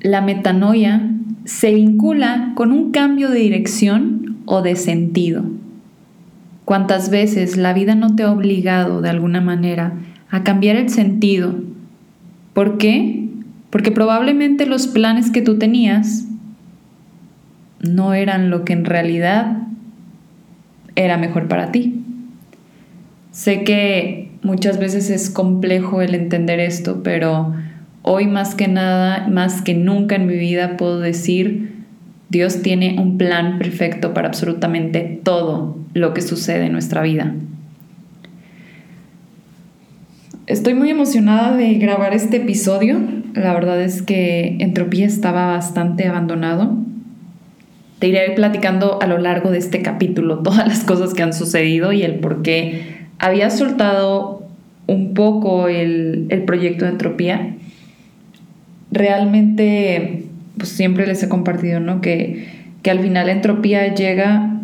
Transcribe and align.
la 0.00 0.20
metanoia 0.20 1.10
se 1.44 1.74
vincula 1.74 2.52
con 2.54 2.72
un 2.72 2.92
cambio 2.92 3.30
de 3.30 3.40
dirección 3.40 4.36
o 4.44 4.62
de 4.62 4.76
sentido. 4.76 5.44
¿Cuántas 6.64 7.10
veces 7.10 7.56
la 7.56 7.72
vida 7.72 7.94
no 7.94 8.14
te 8.14 8.22
ha 8.22 8.30
obligado 8.30 9.00
de 9.00 9.08
alguna 9.08 9.40
manera 9.40 9.94
a 10.30 10.44
cambiar 10.44 10.76
el 10.76 10.90
sentido? 10.90 11.54
¿Por 12.52 12.76
qué? 12.76 13.28
Porque 13.70 13.90
probablemente 13.90 14.66
los 14.66 14.86
planes 14.86 15.30
que 15.30 15.42
tú 15.42 15.58
tenías 15.58 16.26
no 17.80 18.14
eran 18.14 18.50
lo 18.50 18.64
que 18.64 18.74
en 18.74 18.84
realidad 18.84 19.62
era 20.96 21.16
mejor 21.16 21.48
para 21.48 21.72
ti. 21.72 22.02
Sé 23.30 23.64
que 23.64 24.30
muchas 24.42 24.78
veces 24.78 25.10
es 25.10 25.30
complejo 25.30 26.02
el 26.02 26.14
entender 26.14 26.60
esto, 26.60 27.02
pero 27.02 27.54
hoy 28.02 28.26
más 28.26 28.54
que 28.54 28.68
nada, 28.68 29.28
más 29.28 29.62
que 29.62 29.74
nunca 29.74 30.16
en 30.16 30.26
mi 30.26 30.36
vida 30.36 30.76
puedo 30.76 31.00
decir, 31.00 31.72
Dios 32.28 32.62
tiene 32.62 32.96
un 32.98 33.18
plan 33.18 33.58
perfecto 33.58 34.14
para 34.14 34.28
absolutamente 34.28 35.20
todo 35.22 35.78
lo 35.94 36.14
que 36.14 36.20
sucede 36.20 36.66
en 36.66 36.72
nuestra 36.72 37.02
vida. 37.02 37.34
Estoy 40.46 40.72
muy 40.72 40.88
emocionada 40.88 41.56
de 41.56 41.74
grabar 41.74 42.14
este 42.14 42.38
episodio. 42.38 42.98
La 43.34 43.52
verdad 43.52 43.82
es 43.82 44.00
que 44.00 44.56
Entropía 44.60 45.06
estaba 45.06 45.46
bastante 45.48 46.06
abandonado. 46.06 46.74
Te 47.98 48.08
iré 48.08 48.30
platicando 48.30 48.98
a 49.02 49.06
lo 49.06 49.18
largo 49.18 49.50
de 49.50 49.58
este 49.58 49.82
capítulo 49.82 50.38
todas 50.42 50.66
las 50.66 50.84
cosas 50.84 51.12
que 51.12 51.22
han 51.22 51.34
sucedido 51.34 51.92
y 51.92 52.02
el 52.02 52.14
por 52.20 52.40
qué 52.40 53.08
había 53.18 53.50
soltado 53.50 54.46
un 54.86 55.12
poco 55.12 55.68
el, 55.68 56.26
proyecto 56.46 56.86
de 56.86 56.92
entropía, 56.92 57.56
realmente 58.90 60.24
pues 60.56 60.70
siempre 60.70 61.06
les 61.06 61.22
he 61.22 61.28
compartido, 61.28 61.80
¿no? 61.80 62.00
Que, 62.00 62.48
que 62.82 62.90
al 62.90 63.00
final 63.00 63.26
la 63.26 63.32
entropía 63.32 63.94
llega 63.94 64.54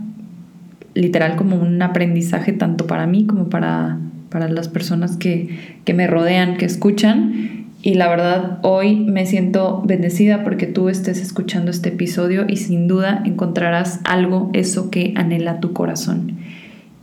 literal 0.95 1.37
como 1.37 1.57
un 1.57 1.81
aprendizaje 1.83 2.53
tanto 2.53 2.87
para 2.87 3.07
mí 3.07 3.27
como 3.27 3.49
para, 3.49 3.99
para 4.31 4.49
las 4.49 4.69
personas 4.69 5.17
que, 5.17 5.59
que 5.85 5.95
me 5.95 6.07
rodean, 6.07 6.57
que 6.57 6.65
escuchan. 6.65 7.65
Y 7.83 7.95
la 7.95 8.09
verdad, 8.09 8.61
hoy 8.63 8.97
me 8.97 9.27
siento 9.27 9.83
bendecida 9.85 10.43
porque 10.43 10.67
tú 10.67 10.89
estés 10.89 11.21
escuchando 11.21 11.71
este 11.71 11.91
episodio 11.91 12.47
y 12.49 12.57
sin 12.57 12.89
duda 12.89 13.23
encontrarás 13.27 14.01
algo, 14.05 14.51
eso 14.55 14.91
que 14.91 15.13
anhela 15.17 15.61
tu 15.61 15.75
corazón. 15.75 16.39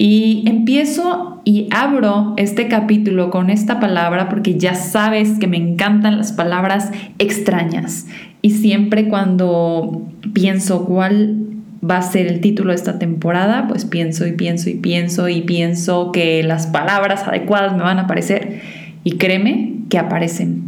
Y 0.04 0.42
empiezo 0.48 1.42
y 1.46 1.68
abro 1.70 2.34
este 2.38 2.68
capítulo 2.68 3.30
con 3.30 3.52
esta 3.52 3.80
palabra 3.80 4.30
porque 4.30 4.58
ya 4.58 4.74
sabes 4.74 5.38
que 5.38 5.46
me 5.46 5.58
encantan 5.58 6.18
las 6.18 6.32
palabras 6.32 6.90
extrañas. 7.20 8.08
Y 8.42 8.50
siempre 8.50 9.10
cuando 9.10 10.10
pienso 10.34 10.86
cuál 10.86 11.38
va 11.88 11.98
a 11.98 12.02
ser 12.02 12.26
el 12.26 12.42
título 12.42 12.72
de 12.72 12.78
esta 12.78 12.98
temporada, 12.98 13.68
pues 13.68 13.86
pienso 13.86 14.26
y 14.26 14.32
pienso 14.32 14.72
y 14.72 14.74
pienso 14.74 15.30
y 15.30 15.42
pienso 15.42 16.12
que 16.12 16.42
las 16.42 16.66
palabras 16.66 17.28
adecuadas 17.28 17.78
me 17.78 17.84
van 17.84 18.00
a 18.00 18.06
aparecer. 18.06 18.60
Y 19.04 19.18
créeme 19.18 19.82
que 19.90 20.00
aparecen. 20.00 20.64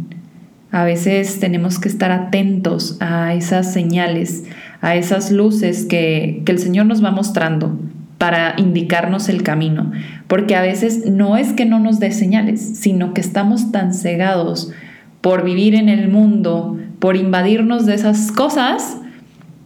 A 0.70 0.84
veces 0.84 1.40
tenemos 1.40 1.80
que 1.80 1.88
estar 1.88 2.12
atentos 2.12 2.98
a 3.00 3.34
esas 3.34 3.72
señales, 3.72 4.44
a 4.80 4.94
esas 4.94 5.32
luces 5.32 5.86
que, 5.86 6.42
que 6.46 6.52
el 6.52 6.60
Señor 6.60 6.86
nos 6.86 7.02
va 7.02 7.10
mostrando 7.10 7.76
para 8.18 8.54
indicarnos 8.56 9.28
el 9.28 9.42
camino, 9.42 9.90
porque 10.28 10.54
a 10.56 10.62
veces 10.62 11.06
no 11.06 11.36
es 11.36 11.52
que 11.52 11.64
no 11.64 11.80
nos 11.80 12.00
dé 12.00 12.12
señales, 12.12 12.60
sino 12.78 13.12
que 13.12 13.20
estamos 13.20 13.72
tan 13.72 13.92
cegados 13.92 14.72
por 15.20 15.44
vivir 15.44 15.74
en 15.74 15.88
el 15.88 16.08
mundo, 16.08 16.78
por 16.98 17.16
invadirnos 17.16 17.86
de 17.86 17.94
esas 17.94 18.30
cosas, 18.30 18.98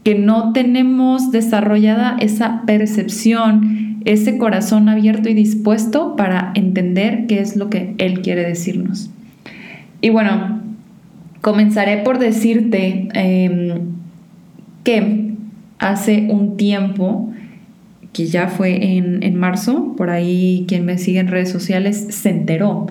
que 0.05 0.15
no 0.15 0.53
tenemos 0.53 1.31
desarrollada 1.33 2.17
esa 2.21 2.63
percepción, 2.65 4.01
ese 4.05 4.39
corazón 4.39 4.89
abierto 4.89 5.28
y 5.28 5.34
dispuesto 5.34 6.17
para 6.17 6.53
entender 6.55 7.27
qué 7.27 7.41
es 7.41 7.56
lo 7.56 7.69
que 7.69 7.95
Él 7.99 8.22
quiere 8.22 8.43
decirnos. 8.45 9.11
Y 10.01 10.11
bueno, 10.11 10.62
comenzaré 11.41 11.99
por 11.99 12.19
decirte 12.19 13.09
em, 13.12 13.81
que 14.84 15.34
hace 15.78 16.27
un 16.31 16.56
tiempo, 16.56 17.33
que 18.13 18.27
ya 18.27 18.49
fue 18.49 18.97
en, 18.97 19.37
marzo, 19.37 19.95
por 19.97 20.11
ahí 20.11 20.65
quien 20.67 20.85
me 20.85 20.99
sigue 20.99 21.21
en 21.21 21.29
redes 21.29 21.51
sociales 21.51 22.07
se 22.11 22.31
enteró. 22.31 22.87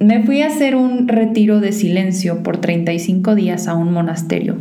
Me 0.00 0.22
fui 0.22 0.42
a 0.42 0.48
hacer 0.48 0.74
un 0.76 1.08
retiro 1.08 1.60
de 1.60 1.72
silencio 1.72 2.42
por 2.42 2.58
35 2.58 3.34
días 3.34 3.68
a 3.68 3.74
un 3.74 3.92
monasterio. 3.92 4.56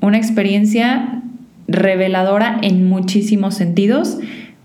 Una 0.00 0.16
experiencia 0.16 1.22
reveladora 1.66 2.58
en 2.62 2.88
muchísimos 2.88 3.54
sentidos. 3.54 4.18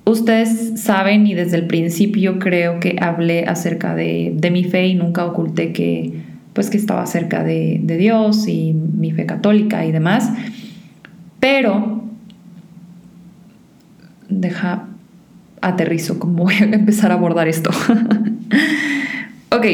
Ustedes 0.05 0.79
saben 0.81 1.27
y 1.27 1.33
desde 1.33 1.57
el 1.57 1.67
principio 1.67 2.39
creo 2.39 2.79
que 2.79 2.97
hablé 3.01 3.45
acerca 3.45 3.95
de, 3.95 4.37
mi 4.51 4.63
fe 4.63 4.87
y 4.87 4.95
nunca 4.95 5.25
oculté 5.25 5.73
que 5.73 6.13
pues 6.53 6.69
que 6.69 6.77
estaba 6.77 7.05
cerca 7.07 7.43
de, 7.43 7.79
de 7.81 7.97
Dios 7.97 8.47
y 8.47 8.73
mi 8.73 9.11
fe 9.11 9.25
católica 9.25 9.85
y 9.85 9.91
demás. 9.91 10.31
Pero 11.39 12.02
deja 14.41 14.85
aterrizo 15.61 16.19
cómo 16.19 16.43
voy 16.43 16.55
a 16.55 16.63
empezar 16.65 17.11
a 17.11 17.15
abordar 17.15 17.47
esto. 17.47 17.69
ok, 19.51 19.65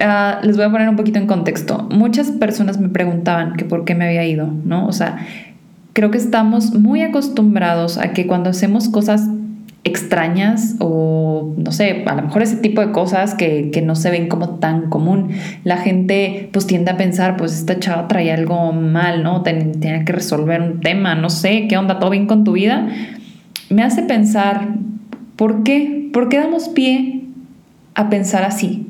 ah, 0.00 0.40
les 0.42 0.56
voy 0.56 0.66
a 0.66 0.70
poner 0.70 0.88
un 0.88 0.96
poquito 0.96 1.18
en 1.18 1.26
contexto. 1.26 1.88
Muchas 1.90 2.30
personas 2.30 2.78
me 2.78 2.88
preguntaban 2.88 3.54
que 3.56 3.64
por 3.64 3.84
qué 3.84 3.94
me 3.94 4.06
había 4.06 4.26
ido, 4.26 4.46
¿no? 4.64 4.86
O 4.86 4.92
sea, 4.92 5.26
creo 5.92 6.10
que 6.10 6.18
estamos 6.18 6.74
muy 6.74 7.02
acostumbrados 7.02 7.98
a 7.98 8.12
que 8.12 8.26
cuando 8.26 8.50
hacemos 8.50 8.88
cosas 8.88 9.28
extrañas 9.84 10.76
o 10.80 11.54
no 11.56 11.72
sé, 11.72 12.04
a 12.06 12.14
lo 12.14 12.22
mejor 12.22 12.42
ese 12.42 12.56
tipo 12.56 12.80
de 12.80 12.92
cosas 12.92 13.34
que, 13.34 13.82
no 13.84 13.94
se 13.94 14.10
ven 14.10 14.28
como 14.28 14.56
tan 14.56 14.90
común, 14.90 15.30
la 15.64 15.78
gente 15.78 16.50
pues 16.52 16.66
tiende 16.66 16.90
a 16.90 16.96
pensar, 16.96 17.36
pues 17.36 17.54
esta 17.54 17.78
chava 17.78 18.06
trae 18.06 18.30
algo 18.32 18.72
mal, 18.72 19.22
¿no? 19.22 19.42
Tiene 19.42 20.04
que 20.04 20.12
resolver 20.12 20.60
un 20.60 20.80
tema, 20.80 21.14
no 21.14 21.30
sé, 21.30 21.66
¿qué 21.68 21.76
onda? 21.76 21.98
¿Todo 21.98 22.10
bien 22.10 22.26
con 22.26 22.44
tu 22.44 22.52
vida? 22.52 22.88
Me 23.70 23.82
hace 23.82 24.02
pensar, 24.02 24.68
¿por 25.36 25.62
qué? 25.62 26.10
¿Por 26.12 26.28
qué 26.28 26.38
damos 26.38 26.68
pie 26.68 27.24
a 27.94 28.08
pensar 28.10 28.44
así? 28.44 28.86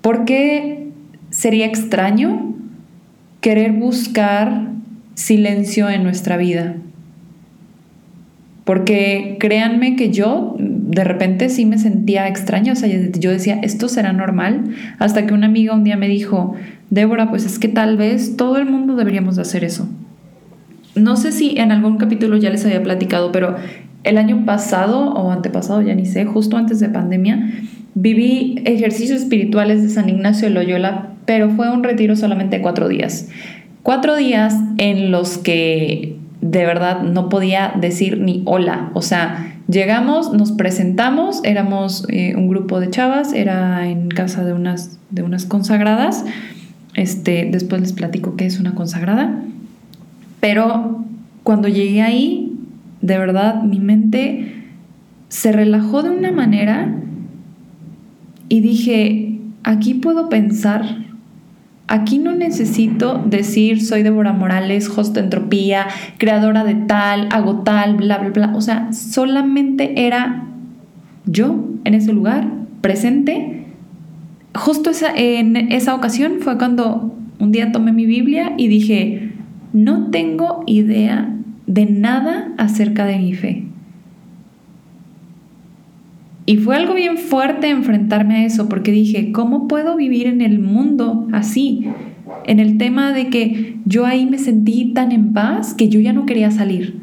¿Por 0.00 0.24
qué 0.24 0.88
sería 1.30 1.66
extraño 1.66 2.54
querer 3.40 3.72
buscar 3.72 4.68
silencio 5.14 5.88
en 5.88 6.02
nuestra 6.02 6.36
vida? 6.36 6.76
Porque 8.64 9.36
créanme 9.40 9.96
que 9.96 10.10
yo 10.10 10.56
de 10.58 11.04
repente 11.04 11.48
sí 11.48 11.64
me 11.64 11.78
sentía 11.78 12.28
extraña, 12.28 12.74
o 12.74 12.76
sea, 12.76 12.88
yo 12.88 13.30
decía, 13.30 13.58
esto 13.62 13.88
será 13.88 14.12
normal, 14.12 14.74
hasta 14.98 15.26
que 15.26 15.34
una 15.34 15.46
amiga 15.46 15.74
un 15.74 15.84
día 15.84 15.96
me 15.96 16.06
dijo, 16.06 16.54
Débora, 16.90 17.30
pues 17.30 17.44
es 17.44 17.58
que 17.58 17.68
tal 17.68 17.96
vez 17.96 18.36
todo 18.36 18.58
el 18.58 18.66
mundo 18.66 18.94
deberíamos 18.94 19.36
de 19.36 19.42
hacer 19.42 19.64
eso. 19.64 19.88
No 20.94 21.16
sé 21.16 21.32
si 21.32 21.58
en 21.58 21.72
algún 21.72 21.96
capítulo 21.96 22.36
ya 22.36 22.50
les 22.50 22.64
había 22.66 22.82
platicado, 22.82 23.32
pero 23.32 23.56
el 24.04 24.18
año 24.18 24.44
pasado 24.44 25.12
o 25.12 25.30
antepasado, 25.30 25.82
ya 25.82 25.94
ni 25.94 26.06
sé, 26.06 26.24
justo 26.24 26.56
antes 26.56 26.80
de 26.80 26.88
pandemia, 26.88 27.50
viví 27.94 28.60
ejercicios 28.64 29.22
espirituales 29.22 29.82
de 29.82 29.88
San 29.88 30.08
Ignacio 30.08 30.48
de 30.48 30.54
Loyola, 30.54 31.08
pero 31.24 31.50
fue 31.50 31.70
un 31.70 31.84
retiro 31.84 32.16
solamente 32.16 32.60
cuatro 32.60 32.88
días. 32.88 33.28
Cuatro 33.82 34.16
días 34.16 34.54
en 34.78 35.10
los 35.10 35.38
que 35.38 36.16
de 36.40 36.66
verdad 36.66 37.02
no 37.02 37.28
podía 37.28 37.72
decir 37.80 38.18
ni 38.18 38.42
hola. 38.46 38.90
O 38.94 39.02
sea, 39.02 39.54
llegamos, 39.68 40.32
nos 40.32 40.52
presentamos, 40.52 41.40
éramos 41.44 42.04
eh, 42.08 42.34
un 42.36 42.48
grupo 42.48 42.80
de 42.80 42.90
chavas, 42.90 43.32
era 43.32 43.88
en 43.88 44.08
casa 44.08 44.44
de 44.44 44.52
unas, 44.52 44.98
de 45.10 45.22
unas 45.22 45.46
consagradas. 45.46 46.24
Este, 46.94 47.48
después 47.50 47.80
les 47.80 47.92
platico 47.92 48.36
qué 48.36 48.46
es 48.46 48.58
una 48.58 48.74
consagrada. 48.74 49.40
Pero 50.40 51.04
cuando 51.44 51.68
llegué 51.68 52.02
ahí, 52.02 52.51
de 53.02 53.18
verdad, 53.18 53.62
mi 53.62 53.80
mente 53.80 54.54
se 55.28 55.52
relajó 55.52 56.02
de 56.02 56.10
una 56.10 56.30
manera 56.30 56.94
y 58.48 58.60
dije, 58.60 59.40
aquí 59.64 59.94
puedo 59.94 60.28
pensar, 60.28 60.98
aquí 61.88 62.18
no 62.18 62.32
necesito 62.32 63.22
decir 63.26 63.84
soy 63.84 64.04
Débora 64.04 64.32
Morales, 64.32 64.88
host 64.88 65.16
entropía, 65.16 65.88
creadora 66.18 66.64
de 66.64 66.74
tal, 66.74 67.28
hago 67.32 67.60
tal, 67.60 67.96
bla, 67.96 68.18
bla, 68.18 68.30
bla. 68.30 68.52
O 68.54 68.60
sea, 68.60 68.92
solamente 68.92 70.06
era 70.06 70.46
yo 71.26 71.68
en 71.84 71.94
ese 71.94 72.12
lugar, 72.12 72.48
presente. 72.82 73.66
Justo 74.54 74.90
esa, 74.90 75.12
en 75.16 75.56
esa 75.56 75.94
ocasión 75.94 76.34
fue 76.40 76.56
cuando 76.56 77.16
un 77.40 77.50
día 77.50 77.72
tomé 77.72 77.92
mi 77.92 78.06
Biblia 78.06 78.52
y 78.56 78.68
dije, 78.68 79.32
no 79.72 80.10
tengo 80.10 80.62
idea 80.66 81.32
de 81.72 81.86
nada 81.86 82.52
acerca 82.58 83.06
de 83.06 83.18
mi 83.18 83.34
fe. 83.34 83.64
Y 86.44 86.56
fue 86.56 86.76
algo 86.76 86.94
bien 86.94 87.18
fuerte 87.18 87.68
enfrentarme 87.68 88.36
a 88.36 88.44
eso, 88.44 88.68
porque 88.68 88.90
dije, 88.90 89.32
¿cómo 89.32 89.68
puedo 89.68 89.96
vivir 89.96 90.26
en 90.26 90.40
el 90.40 90.58
mundo 90.58 91.28
así? 91.32 91.86
en 92.46 92.60
el 92.60 92.78
tema 92.78 93.12
de 93.12 93.28
que 93.28 93.76
yo 93.84 94.06
ahí 94.06 94.26
me 94.26 94.38
sentí 94.38 94.92
tan 94.92 95.12
en 95.12 95.32
paz 95.32 95.74
que 95.74 95.88
yo 95.88 96.00
ya 96.00 96.12
no 96.12 96.26
quería 96.26 96.50
salir. 96.50 97.00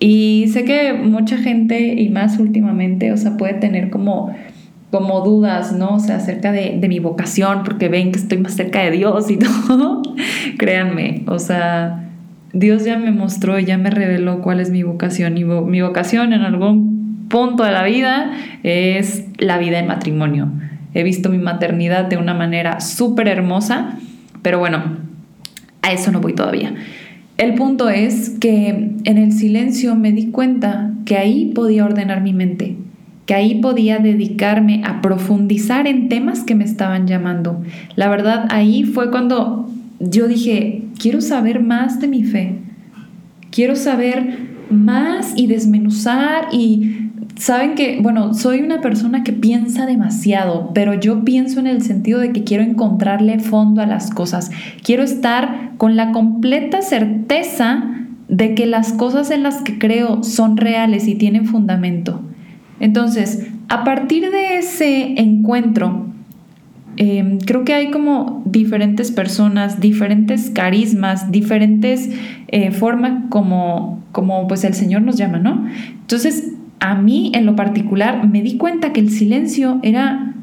Y 0.00 0.46
sé 0.52 0.64
que 0.64 0.92
mucha 0.92 1.38
gente, 1.38 2.00
y 2.00 2.08
más 2.10 2.38
últimamente, 2.38 3.12
o 3.12 3.16
sea, 3.16 3.36
puede 3.36 3.54
tener 3.54 3.90
como, 3.90 4.34
como 4.90 5.20
dudas, 5.20 5.72
¿no? 5.72 5.94
O 5.94 6.00
sea, 6.00 6.16
acerca 6.16 6.52
de, 6.52 6.78
de 6.80 6.88
mi 6.88 6.98
vocación, 6.98 7.62
porque 7.64 7.88
ven 7.88 8.12
que 8.12 8.18
estoy 8.18 8.38
más 8.38 8.54
cerca 8.54 8.82
de 8.82 8.90
Dios 8.90 9.30
y 9.30 9.38
todo. 9.66 10.02
Créanme, 10.58 11.22
o 11.26 11.38
sea, 11.38 12.03
Dios 12.54 12.84
ya 12.84 12.96
me 12.98 13.10
mostró, 13.10 13.58
ya 13.58 13.76
me 13.76 13.90
reveló 13.90 14.40
cuál 14.40 14.60
es 14.60 14.70
mi 14.70 14.82
vocación. 14.84 15.36
Y 15.36 15.44
mi 15.44 15.82
vocación 15.82 16.32
en 16.32 16.42
algún 16.42 17.26
punto 17.28 17.64
de 17.64 17.72
la 17.72 17.84
vida 17.84 18.32
es 18.62 19.26
la 19.38 19.58
vida 19.58 19.80
en 19.80 19.88
matrimonio. 19.88 20.48
He 20.94 21.02
visto 21.02 21.28
mi 21.30 21.38
maternidad 21.38 22.04
de 22.04 22.16
una 22.16 22.32
manera 22.32 22.80
súper 22.80 23.26
hermosa, 23.26 23.98
pero 24.42 24.60
bueno, 24.60 24.98
a 25.82 25.92
eso 25.92 26.12
no 26.12 26.20
voy 26.20 26.34
todavía. 26.34 26.74
El 27.36 27.54
punto 27.54 27.90
es 27.90 28.30
que 28.30 28.68
en 28.68 29.18
el 29.18 29.32
silencio 29.32 29.96
me 29.96 30.12
di 30.12 30.30
cuenta 30.30 30.92
que 31.04 31.16
ahí 31.16 31.50
podía 31.52 31.84
ordenar 31.84 32.22
mi 32.22 32.32
mente, 32.32 32.76
que 33.26 33.34
ahí 33.34 33.56
podía 33.56 33.98
dedicarme 33.98 34.82
a 34.84 35.00
profundizar 35.02 35.88
en 35.88 36.08
temas 36.08 36.44
que 36.44 36.54
me 36.54 36.62
estaban 36.62 37.08
llamando. 37.08 37.60
La 37.96 38.08
verdad, 38.08 38.46
ahí 38.50 38.84
fue 38.84 39.10
cuando 39.10 39.68
yo 40.10 40.28
dije, 40.28 40.84
quiero 40.98 41.20
saber 41.20 41.62
más 41.62 42.00
de 42.00 42.08
mi 42.08 42.24
fe, 42.24 42.58
quiero 43.50 43.76
saber 43.76 44.54
más 44.70 45.34
y 45.36 45.46
desmenuzar 45.46 46.48
y 46.52 47.04
Saben 47.36 47.74
que, 47.74 47.98
bueno, 48.00 48.32
soy 48.32 48.60
una 48.60 48.80
persona 48.80 49.24
que 49.24 49.32
piensa 49.32 49.86
demasiado, 49.86 50.70
pero 50.72 50.94
yo 50.94 51.24
pienso 51.24 51.58
en 51.58 51.66
el 51.66 51.82
sentido 51.82 52.20
de 52.20 52.32
que 52.32 52.44
quiero 52.44 52.62
encontrarle 52.62 53.40
fondo 53.40 53.82
a 53.82 53.86
las 53.86 54.10
cosas. 54.10 54.50
Quiero 54.84 55.02
estar 55.02 55.72
con 55.76 55.96
la 55.96 56.12
completa 56.12 56.80
certeza 56.80 58.06
de 58.28 58.54
que 58.54 58.66
las 58.66 58.92
cosas 58.92 59.32
en 59.32 59.42
las 59.42 59.62
que 59.62 59.78
creo 59.78 60.22
son 60.22 60.56
reales 60.56 61.08
y 61.08 61.16
tienen 61.16 61.46
fundamento. 61.46 62.22
Entonces, 62.78 63.48
a 63.68 63.82
partir 63.82 64.30
de 64.30 64.58
ese 64.58 65.20
encuentro, 65.20 66.06
em, 66.96 67.38
creo 67.38 67.64
que 67.64 67.74
hay 67.74 67.90
como 67.90 68.42
diferentes 68.44 69.10
personas, 69.10 69.80
diferentes 69.80 70.50
carismas, 70.50 71.30
diferentes 71.30 72.10
eh, 72.48 72.70
formas 72.70 73.24
como, 73.28 74.02
como 74.12 74.46
pues 74.46 74.64
el 74.64 74.74
Señor 74.74 75.02
nos 75.02 75.16
llama, 75.16 75.38
¿no? 75.38 75.66
Entonces, 76.00 76.52
a 76.80 76.94
mí 76.94 77.32
en 77.34 77.46
lo 77.46 77.56
particular 77.56 78.28
me 78.28 78.42
di 78.42 78.58
cuenta 78.58 78.92
que 78.92 79.00
el 79.00 79.10
silencio 79.10 79.80
era 79.82 80.34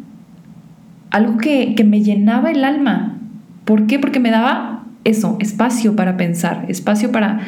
algo 1.12 1.38
que, 1.38 1.76
me 1.86 2.02
llenaba 2.02 2.52
el 2.52 2.64
alma. 2.64 3.18
¿Por 3.66 3.86
qué? 3.86 4.00
Porque 4.00 4.20
me 4.20 4.32
daba 4.32 4.86
eso, 5.04 5.38
espacio 5.40 5.96
para 5.96 6.18
pensar, 6.18 6.66
espacio 6.68 7.12
para, 7.12 7.42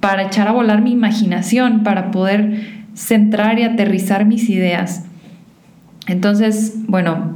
para 0.00 0.24
echar 0.24 0.48
a 0.48 0.52
volar 0.52 0.82
mi 0.82 0.92
imaginación, 0.92 1.82
para 1.82 2.10
poder 2.10 2.86
centrar 2.94 3.58
y 3.58 3.64
aterrizar 3.64 4.26
mis 4.26 4.48
ideas. 4.48 5.06
Entonces, 6.06 6.76
bueno, 6.86 7.35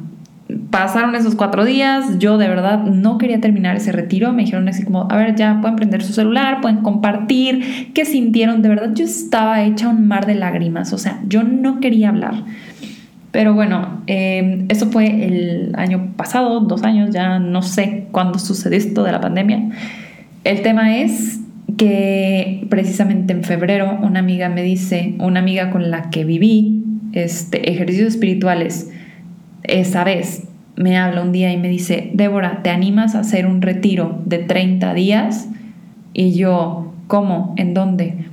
pasaron 0.71 1.15
esos 1.15 1.35
cuatro 1.35 1.65
días, 1.65 2.19
yo 2.19 2.39
de 2.39 2.49
verdad 2.49 2.85
no 2.85 3.19
quería 3.19 3.41
terminar 3.41 3.77
ese 3.77 3.93
retiro, 3.93 4.33
me 4.33 4.43
dijeron 4.45 4.69
así 4.69 4.85
como, 4.85 5.07
a 5.11 5.17
ver, 5.17 5.35
ya 5.37 5.61
pueden 5.61 5.77
prender 5.77 6.03
su 6.03 6.13
celular, 6.13 6.61
pueden 6.61 6.79
compartir, 6.79 7.91
qué 7.95 8.05
sintieron, 8.05 8.63
de 8.63 8.69
verdad 8.69 8.91
yo 8.95 9.05
estaba 9.05 9.63
hecha 9.63 9.89
un 9.89 10.07
mar 10.07 10.27
de 10.27 10.35
lágrimas, 10.35 10.93
o 10.93 10.99
sea, 10.99 11.21
yo 11.29 11.43
no 11.43 11.81
quería 11.81 12.09
hablar. 12.09 12.45
Pero 13.31 13.55
bueno, 13.55 14.03
em, 14.07 14.67
eso 14.69 14.91
fue 14.91 15.27
el 15.27 15.73
año 15.77 16.15
pasado, 16.17 16.61
dos 16.61 16.83
años, 16.83 17.11
ya 17.11 17.39
no 17.39 17.63
sé 17.63 18.07
cuándo 18.11 18.39
sucedió 18.39 18.77
esto 18.77 19.05
de 19.05 19.13
la 19.13 19.21
pandemia. 19.21 19.71
El 20.43 20.63
tema 20.63 20.97
es 20.97 21.41
que 21.77 22.67
precisamente 22.69 23.33
en 23.33 23.45
febrero 23.45 23.99
una 24.03 24.19
amiga 24.19 24.49
me 24.49 24.63
dice, 24.63 25.15
una 25.19 25.41
amiga 25.41 25.71
con 25.71 25.91
la 25.91 26.11
que 26.11 26.25
viví 26.25 26.85
este, 27.13 27.71
ejercicios 27.71 28.09
espirituales, 28.09 28.91
esa 29.71 30.05
vez 30.05 30.45
me 30.77 30.97
habla 30.97 31.23
un 31.23 31.33
día 31.33 31.53
y 31.53 31.57
me 31.57 31.69
dice, 31.69 32.11
Débora, 32.15 32.63
¿te 32.63 32.71
animas 32.71 33.15
a 33.15 33.21
hacer 33.21 33.47
un 33.47 33.61
retiro 33.61 34.21
de 34.25 34.39
30 34.39 34.95
días? 34.95 35.49
Y 36.13 36.35
yo, 36.35 36.93
¿cómo? 37.07 37.55
¿En 37.57 37.75
dónde? 37.75 38.25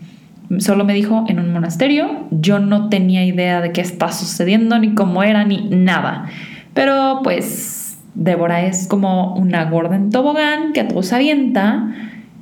Solo 0.59 0.85
me 0.85 0.93
dijo 0.93 1.25
en 1.27 1.39
un 1.39 1.51
monasterio, 1.51 2.27
yo 2.31 2.59
no 2.59 2.87
tenía 2.89 3.25
idea 3.25 3.59
de 3.59 3.73
qué 3.73 3.81
está 3.81 4.11
sucediendo, 4.11 4.79
ni 4.79 4.95
cómo 4.95 5.23
era, 5.23 5.43
ni 5.43 5.67
nada. 5.69 6.29
Pero 6.73 7.19
pues 7.21 7.97
Débora 8.15 8.65
es 8.65 8.87
como 8.87 9.35
una 9.35 9.65
gorda 9.65 9.95
en 9.95 10.09
tobogán 10.09 10.73
que 10.73 10.79
a 10.79 10.87
todos 10.87 11.11
avienta 11.11 11.93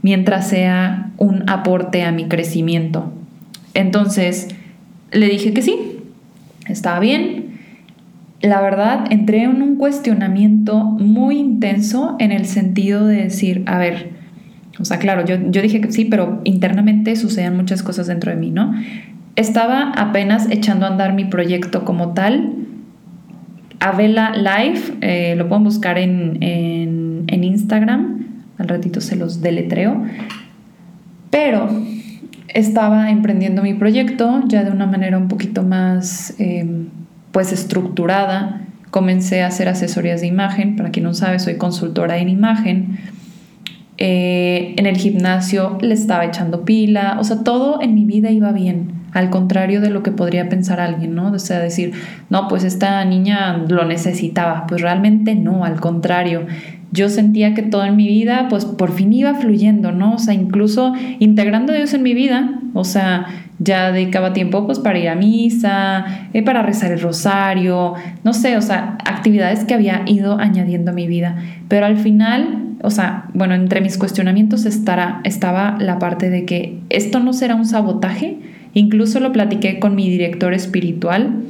mientras 0.04 0.48
sea 0.48 1.10
un 1.18 1.50
aporte 1.50 2.04
a 2.04 2.12
mi 2.12 2.26
crecimiento. 2.26 3.12
Entonces 3.74 4.50
le 5.12 5.28
dije 5.28 5.52
que 5.54 5.64
sí, 5.64 5.98
estaba 6.68 7.00
bien, 7.00 7.45
la 8.42 8.62
verdad, 8.62 9.06
entré 9.12 9.44
en 9.44 9.62
un 9.62 9.76
cuestionamiento 9.78 10.84
muy 10.84 11.38
intenso 11.38 12.16
en 12.20 12.32
el 12.32 12.46
sentido 12.46 13.06
de 13.06 13.24
decir, 13.24 13.64
a 13.66 13.78
ver, 13.78 14.12
o 14.80 14.86
sea, 14.86 15.00
claro, 15.00 15.26
yo, 15.26 15.36
yo 15.50 15.62
dije 15.62 15.82
que 15.82 15.92
sí, 15.92 16.06
pero 16.06 16.42
internamente 16.44 17.16
sucedían 17.16 17.56
muchas 17.56 17.82
cosas 17.82 18.08
dentro 18.08 18.32
de 18.32 18.38
mí, 18.38 18.52
¿no? 18.52 18.74
Estaba 19.36 19.92
apenas 19.92 20.50
echando 20.50 20.86
a 20.86 20.90
andar 20.90 21.14
mi 21.14 21.26
proyecto 21.26 21.86
como 21.86 22.14
tal. 22.14 22.54
Avela 23.80 24.36
Live, 24.36 24.82
eh, 25.02 25.36
lo 25.38 25.48
pueden 25.48 25.64
buscar 25.64 25.98
en, 25.98 26.38
en, 26.42 27.44
Instagram, 27.44 28.26
al 28.58 28.68
ratito 28.68 29.02
se 29.02 29.16
los 29.16 29.42
deletreo, 29.42 30.04
pero 31.30 31.70
estaba 32.48 33.12
emprendiendo 33.12 33.62
mi 33.62 33.74
proyecto 33.74 34.44
ya 34.48 34.64
de 34.64 34.72
una 34.72 34.86
manera 34.86 35.18
un 35.18 35.28
poquito 35.28 35.64
más... 35.64 36.34
Em, 36.40 36.88
pues 37.36 37.52
estructurada. 37.52 38.62
Comencé 38.92 39.44
a 39.44 39.48
hacer 39.48 39.68
asesorías 39.68 40.22
de 40.22 40.28
imagen. 40.28 40.78
Para 40.78 40.92
quien 40.92 41.04
no 41.04 41.14
sabe, 41.14 41.40
soy 41.40 41.58
consultora 41.58 42.18
en 42.18 42.30
imagen. 42.30 42.98
Eh, 43.98 44.74
en 44.78 44.86
el 44.86 44.96
gimnasio 44.96 45.78
le 45.82 45.94
estaba 45.94 46.24
echando 46.24 46.64
pila. 46.64 47.18
O 47.20 47.26
sea, 47.26 47.44
todo 47.44 47.82
en 47.82 47.94
mi 47.94 48.06
vida 48.06 48.32
iba 48.32 48.54
bien. 48.54 48.94
Al 49.12 49.30
contrario 49.32 49.82
de 49.82 49.90
lo 49.90 50.02
que 50.02 50.12
podría 50.12 50.48
pensar 50.48 50.80
alguien, 50.80 51.14
¿no? 51.14 51.34
O 51.34 51.40
sea, 51.40 51.60
decir, 51.60 51.92
no, 52.30 52.48
pues 52.48 52.64
esta 52.64 53.04
niña 53.04 53.66
lo 53.68 53.84
necesitaba. 53.84 54.66
Pues 54.66 54.80
realmente 54.80 55.36
no, 55.36 55.66
al 55.66 55.82
contrario 55.82 56.48
yo 56.96 57.10
sentía 57.10 57.54
que 57.54 57.62
todo 57.62 57.84
en 57.84 57.98
mi 57.98 58.08
vida, 58.08 58.48
pues 58.50 58.64
por 58.64 58.94
fin 58.94 59.12
iba 59.12 59.34
fluyendo, 59.34 59.92
¿no? 59.92 60.14
O 60.14 60.20
sea, 60.20 60.34
incluso 60.34 60.94
integrando 61.20 61.74
a 61.74 61.76
Dios 61.76 61.94
en 61.94 62.04
mi 62.04 62.14
vida, 62.14 62.62
o 62.74 62.86
sea, 62.86 63.26
ya 63.60 63.92
dedicaba 63.92 64.34
tiempo 64.34 64.66
pues 64.66 64.80
para 64.80 65.00
ir 65.00 65.10
a 65.10 65.16
misa, 65.16 66.06
eh, 66.34 66.44
para 66.44 66.62
rezar 66.62 66.92
el 66.92 67.02
rosario, 67.02 67.94
no 68.24 68.34
sé, 68.34 68.58
o 68.58 68.62
sea, 68.62 68.98
actividades 69.06 69.64
que 69.64 69.74
había 69.74 70.04
ido 70.06 70.38
añadiendo 70.40 70.92
a 70.92 70.94
mi 70.94 71.08
vida. 71.08 71.38
Pero 71.68 71.86
al 71.86 71.98
final, 71.98 72.76
o 72.82 72.90
sea, 72.90 73.26
bueno, 73.34 73.56
entre 73.56 73.82
mis 73.82 73.98
cuestionamientos 73.98 74.66
estará, 74.66 75.22
estaba 75.24 75.78
la 75.80 76.00
parte 76.00 76.30
de 76.30 76.46
que 76.46 76.80
esto 76.90 77.20
no 77.20 77.34
será 77.34 77.56
un 77.56 77.66
sabotaje. 77.66 78.38
Incluso 78.74 79.22
lo 79.22 79.32
platiqué 79.32 79.80
con 79.80 79.96
mi 79.96 80.10
director 80.10 80.54
espiritual 80.54 81.44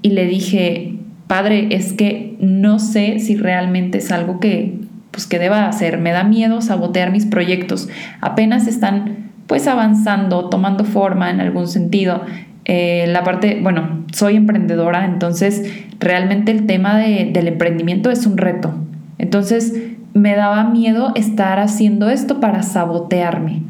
y 0.00 0.10
le 0.10 0.26
dije, 0.26 0.94
padre, 1.26 1.68
es 1.70 1.92
que 1.92 2.36
no 2.40 2.78
sé 2.78 3.18
si 3.18 3.36
realmente 3.36 3.98
es 3.98 4.10
algo 4.10 4.40
que, 4.40 4.78
pues, 5.10 5.26
que 5.26 5.38
deba 5.38 5.68
hacer. 5.68 5.98
Me 5.98 6.12
da 6.12 6.24
miedo 6.24 6.62
sabotear 6.62 7.10
mis 7.10 7.26
proyectos. 7.26 7.90
Apenas 8.22 8.66
están 8.66 9.27
pues 9.48 9.66
avanzando, 9.66 10.48
tomando 10.50 10.84
forma 10.84 11.30
en 11.30 11.40
algún 11.40 11.66
sentido. 11.66 12.20
Eh, 12.66 13.06
la 13.08 13.24
parte, 13.24 13.58
bueno, 13.62 14.04
soy 14.12 14.36
emprendedora, 14.36 15.06
entonces 15.06 15.72
realmente 15.98 16.52
el 16.52 16.66
tema 16.66 16.96
del 16.98 17.48
emprendimiento 17.48 18.10
es 18.10 18.26
un 18.26 18.36
reto. 18.36 18.74
Entonces 19.16 19.74
me 20.12 20.36
daba 20.36 20.64
miedo 20.64 21.12
estar 21.16 21.58
haciendo 21.58 22.10
esto 22.10 22.40
para 22.40 22.62
sabotearme. 22.62 23.62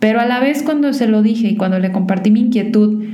Pero 0.00 0.20
a 0.20 0.26
la 0.26 0.40
vez 0.40 0.62
cuando 0.64 0.92
se 0.92 1.06
lo 1.06 1.22
dije 1.22 1.48
y 1.48 1.56
cuando 1.56 1.78
le 1.78 1.92
compartí 1.92 2.32
mi 2.32 2.40
inquietud, 2.40 3.04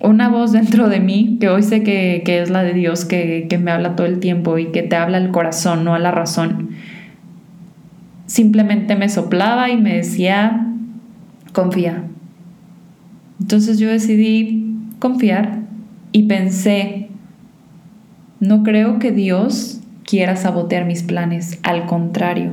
una 0.00 0.28
voz 0.28 0.52
dentro 0.52 0.88
de 0.88 1.00
mí, 1.00 1.36
que 1.40 1.50
hoy 1.50 1.62
sé 1.62 1.82
que, 1.82 2.22
es 2.26 2.48
la 2.48 2.62
de 2.62 2.72
Dios, 2.72 3.04
que, 3.04 3.46
que 3.50 3.58
me 3.58 3.70
habla 3.70 3.96
todo 3.96 4.06
el 4.06 4.18
tiempo 4.18 4.56
y 4.56 4.66
que 4.66 4.82
te 4.82 4.96
habla 4.96 5.18
al 5.18 5.30
corazón, 5.30 5.84
no 5.84 5.94
a 5.94 5.98
la 5.98 6.10
razón, 6.10 6.70
simplemente 8.26 8.96
me 8.96 9.08
soplaba 9.08 9.70
y 9.70 9.76
me 9.76 9.96
decía, 9.96 10.66
confía. 11.56 12.04
Entonces 13.40 13.78
yo 13.78 13.88
decidí 13.88 14.74
confiar 14.98 15.60
y 16.12 16.24
pensé, 16.24 17.08
no 18.40 18.62
creo 18.62 18.98
que 18.98 19.10
Dios 19.10 19.80
quiera 20.04 20.36
sabotear 20.36 20.84
mis 20.84 21.02
planes, 21.02 21.58
al 21.62 21.86
contrario. 21.86 22.52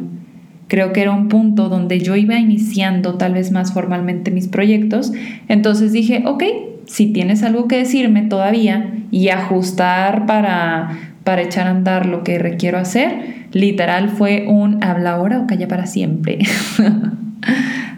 Creo 0.69 0.93
que 0.93 1.01
era 1.01 1.11
un 1.11 1.27
punto 1.27 1.67
donde 1.67 1.99
yo 1.99 2.15
iba 2.15 2.39
iniciando 2.39 3.15
tal 3.15 3.33
vez 3.33 3.51
más 3.51 3.73
formalmente 3.73 4.31
mis 4.31 4.47
proyectos. 4.47 5.11
Entonces 5.49 5.91
dije, 5.91 6.23
ok, 6.25 6.43
si 6.85 7.11
tienes 7.11 7.43
algo 7.43 7.67
que 7.67 7.79
decirme 7.79 8.21
todavía 8.21 9.03
y 9.11 9.29
ajustar 9.29 10.25
para 10.25 10.97
para 11.25 11.41
echar 11.41 11.67
a 11.67 11.71
andar 11.71 12.05
lo 12.05 12.23
que 12.23 12.37
requiero 12.37 12.77
hacer, 12.77 13.47
literal 13.53 14.09
fue 14.09 14.45
un 14.47 14.83
habla 14.83 15.11
ahora 15.11 15.39
o 15.39 15.47
calla 15.47 15.67
para 15.67 15.87
siempre. 15.87 16.39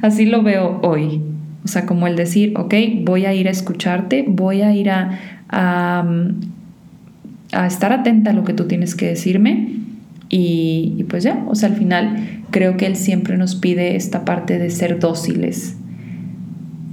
Así 0.02 0.26
lo 0.26 0.44
veo 0.44 0.80
hoy. 0.84 1.22
O 1.64 1.68
sea, 1.68 1.86
como 1.86 2.08
el 2.08 2.16
decir, 2.16 2.54
ok, 2.58 2.74
voy 3.04 3.26
a 3.26 3.34
ir 3.34 3.48
a 3.48 3.52
escucharte, 3.52 4.24
voy 4.28 4.62
a 4.62 4.74
ir 4.74 4.92
a, 4.92 5.20
a, 5.50 6.06
estar 7.66 7.92
atenta 7.92 8.32
a 8.32 8.34
lo 8.34 8.44
que 8.44 8.54
tú 8.54 8.68
tienes 8.68 8.94
que 8.96 9.08
decirme. 9.08 9.70
Y, 10.30 10.94
y, 10.98 11.04
pues 11.06 11.24
ya, 11.24 11.44
o 11.48 11.56
sea, 11.56 11.70
al 11.70 11.76
final 11.76 12.42
creo 12.52 12.78
que 12.78 12.86
Él 12.86 12.96
siempre 12.96 13.38
nos 13.38 13.56
pide 13.56 13.96
esta 13.96 14.26
parte 14.26 14.60
de 14.60 14.70
ser 14.70 15.00
dóciles. 15.00 15.76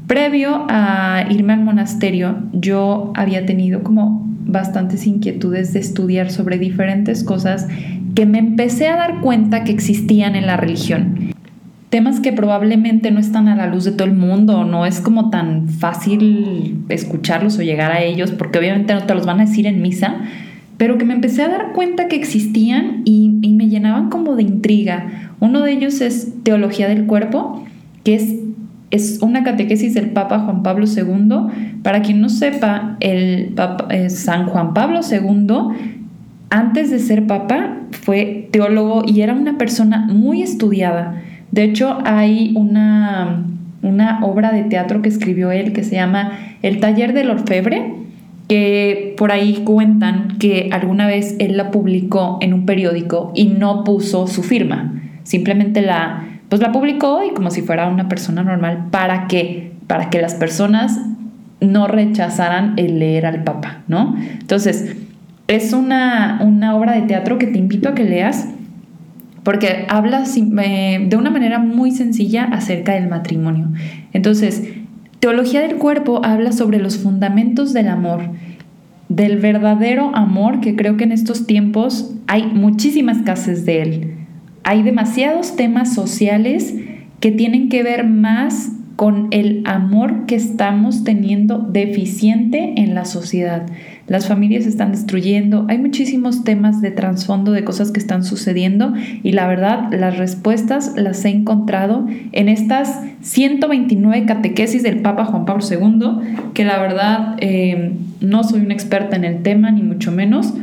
Previo 0.07 0.67
a 0.69 1.25
irme 1.31 1.53
al 1.53 1.65
monasterio, 1.65 2.39
yo 2.53 3.13
había 3.15 3.47
tenido 3.47 3.83
como 3.83 4.27
bastantes 4.45 5.07
inquietudes 5.07 5.73
de 5.73 5.81
estudiar 5.81 6.31
sobre 6.31 6.59
diferentes 6.59 7.25
cosas 7.25 7.69
que 8.15 8.27
me 8.27 8.39
empecé 8.39 8.89
a 8.89 8.97
dar 8.97 9.21
cuenta 9.21 9.65
que 9.65 9.73
existían 9.73 10.37
en 10.37 10.47
la 10.47 10.57
religión. 10.57 11.33
Temas 11.93 12.21
que 12.21 12.33
probablemente 12.33 13.11
no 13.11 13.21
están 13.21 13.49
a 13.49 13.55
la 13.55 13.67
luz 13.67 13.85
de 13.85 13.93
todo 13.93 14.09
el 14.09 14.15
mundo, 14.15 14.65
no 14.65 14.87
es 14.87 15.03
como 15.03 15.29
tan 15.29 15.69
fácil 15.69 16.83
escucharlos 16.89 17.59
o 17.59 17.63
llegar 17.63 17.93
a 17.93 18.01
ellos, 18.01 18.31
porque 18.31 18.59
obviamente 18.59 18.95
no 18.95 19.03
te 19.03 19.15
los 19.15 19.27
van 19.27 19.41
a 19.41 19.45
decir 19.45 19.67
en 19.67 19.83
misa, 19.83 20.23
pero 20.79 20.97
que 20.97 21.05
me 21.05 21.13
empecé 21.13 21.43
a 21.43 21.51
dar 21.51 21.73
cuenta 21.75 22.09
que 22.09 22.17
existían 22.17 23.03
y, 23.05 23.29
me 23.29 23.69
llenaban 23.69 24.09
como 24.09 24.37
de 24.37 24.43
intriga. 24.43 25.35
Uno 25.39 25.61
de 25.61 25.73
ellos 25.73 26.01
es 26.01 26.33
teología 26.45 26.89
del 26.89 27.05
cuerpo, 27.05 27.63
que 28.05 28.15
es 28.15 28.37
es 28.91 29.19
una 29.21 29.45
catequesis 29.45 29.93
del 29.93 30.13
Papa 30.13 30.39
Juan 30.39 30.63
Pablo 30.63 30.87
II. 30.87 31.83
Para 31.83 32.01
quien 32.01 32.23
no 32.23 32.31
sepa, 32.31 32.97
el 33.01 33.53
Papa, 33.55 33.89
eh, 33.91 34.09
San 34.09 34.47
Juan 34.47 34.73
Pablo 34.73 35.01
II, 35.03 35.99
antes 36.49 36.91
de 36.91 37.01
ser 37.01 37.27
Papa, 37.27 37.77
fue 37.91 38.49
teólogo 38.51 39.03
y 39.07 39.21
era 39.21 39.35
una 39.35 39.59
persona 39.59 40.07
muy 40.11 40.43
estudiada. 40.43 41.21
De 41.53 41.65
hecho, 41.65 41.99
hay 42.05 42.53
una, 42.57 43.45
una 43.83 44.25
obra 44.25 44.53
de 44.53 44.65
teatro 44.65 45.03
que 45.03 45.09
escribió 45.09 45.53
él 45.53 45.73
que 45.73 45.85
se 45.85 45.95
llama 45.95 46.33
El 46.63 46.81
taller 46.81 47.13
del 47.13 47.31
orfebre, 47.31 47.95
que 48.49 49.15
por 49.17 49.31
ahí 49.31 49.63
cuentan 49.65 50.39
que 50.39 50.71
alguna 50.73 51.07
vez 51.07 51.37
él 51.39 51.57
la 51.57 51.71
publicó 51.71 52.39
en 52.41 52.55
un 52.55 52.67
periódico 52.67 53.33
y 53.35 53.47
no 53.47 53.85
puso 53.85 54.27
su 54.27 54.43
firma, 54.43 55.01
simplemente 55.23 55.81
la 55.83 56.25
pues 56.49 56.61
la 56.61 56.71
publicó 56.71 57.23
y 57.25 57.33
como 57.33 57.51
si 57.51 57.63
fuera 57.63 57.89
una 57.89 58.11
persona 58.11 58.43
normal 58.43 58.89
para 58.91 59.27
que 59.27 59.73
para 59.87 60.11
que 60.11 60.21
las 60.21 60.35
personas 60.35 61.01
no 61.61 61.87
rechazaran 61.87 62.75
el 62.77 62.99
leer 62.99 63.25
al 63.25 63.45
Papa, 63.45 63.83
¿no? 63.89 64.17
Entonces, 64.41 64.97
es 65.49 65.73
una, 65.73 66.41
una 66.43 66.77
obra 66.77 66.93
de 66.93 67.03
teatro 67.03 67.39
que 67.39 67.47
te 67.47 67.59
invito 67.59 67.89
a 67.89 67.95
que 67.95 68.05
leas 68.05 68.49
porque 69.43 69.87
habla 69.89 70.25
eh, 70.63 71.07
de 71.09 71.17
una 71.17 71.31
manera 71.31 71.59
muy 71.59 71.91
sencilla 71.91 72.45
acerca 72.45 72.95
del 72.95 73.09
matrimonio. 73.09 73.73
Entonces, 74.13 74.63
Teología 75.21 75.61
del 75.61 75.77
Cuerpo 75.77 76.25
habla 76.25 76.53
sobre 76.53 76.79
los 76.79 76.99
fundamentos 76.99 77.73
del 77.73 77.89
amor, 77.89 78.31
del 79.09 79.39
verdadero 79.39 80.15
amor, 80.15 80.61
que 80.61 80.75
creo 80.75 80.97
que 80.97 81.05
en 81.05 81.13
estos 81.13 81.47
tiempos 81.47 82.15
hay 82.27 82.47
muchísimas 82.47 83.19
escasez 83.19 83.65
de 83.65 83.83
él 83.83 84.23
hay 84.65 84.83
demasiados 84.83 85.57
temas 85.57 85.95
sociales 85.95 86.75
que 87.21 87.33
tienen 87.33 87.69
que 87.69 87.83
ver 87.83 88.07
más 88.07 88.73
con 89.03 89.27
el 89.33 89.63
amor 89.65 90.27
que 90.27 90.37
estamos 90.37 91.03
teniendo 91.03 91.59
deficiente 91.59 92.75
en 92.77 92.95
la 92.95 93.05
sociedad. 93.05 93.67
Las 94.07 94.29
familias 94.29 94.63
se 94.63 94.69
están 94.69 94.93
destruyendo, 94.93 95.67
hay 95.69 95.79
muchísimos 95.79 96.45
temas 96.45 96.81
de 96.81 96.93
trasfondo 96.93 97.51
de 97.51 97.65
cosas 97.65 97.91
que 97.91 97.99
están 97.99 98.23
sucediendo 98.23 98.95
y 99.25 99.33
la 99.33 99.49
verdad 99.49 99.93
las 99.93 100.19
respuestas 100.19 100.93
las 100.95 101.25
he 101.25 101.31
encontrado 101.31 102.07
en 102.31 102.49
estas 102.49 103.01
129 103.23 104.25
catequesis 104.25 104.85
del 104.85 105.01
Papa 105.01 105.25
Juan 105.25 105.47
Pablo 105.47 105.65
II, 105.69 106.53
que 106.55 106.65
la 106.65 106.79
verdad 106.81 107.35
eh, 107.41 107.95
no 108.21 108.45
soy 108.45 108.61
una 108.61 108.75
experta 108.75 109.17
en 109.17 109.25
el 109.25 109.43
tema 109.43 109.73
ni 109.73 109.83
mucho 109.83 110.13
menos, 110.13 110.55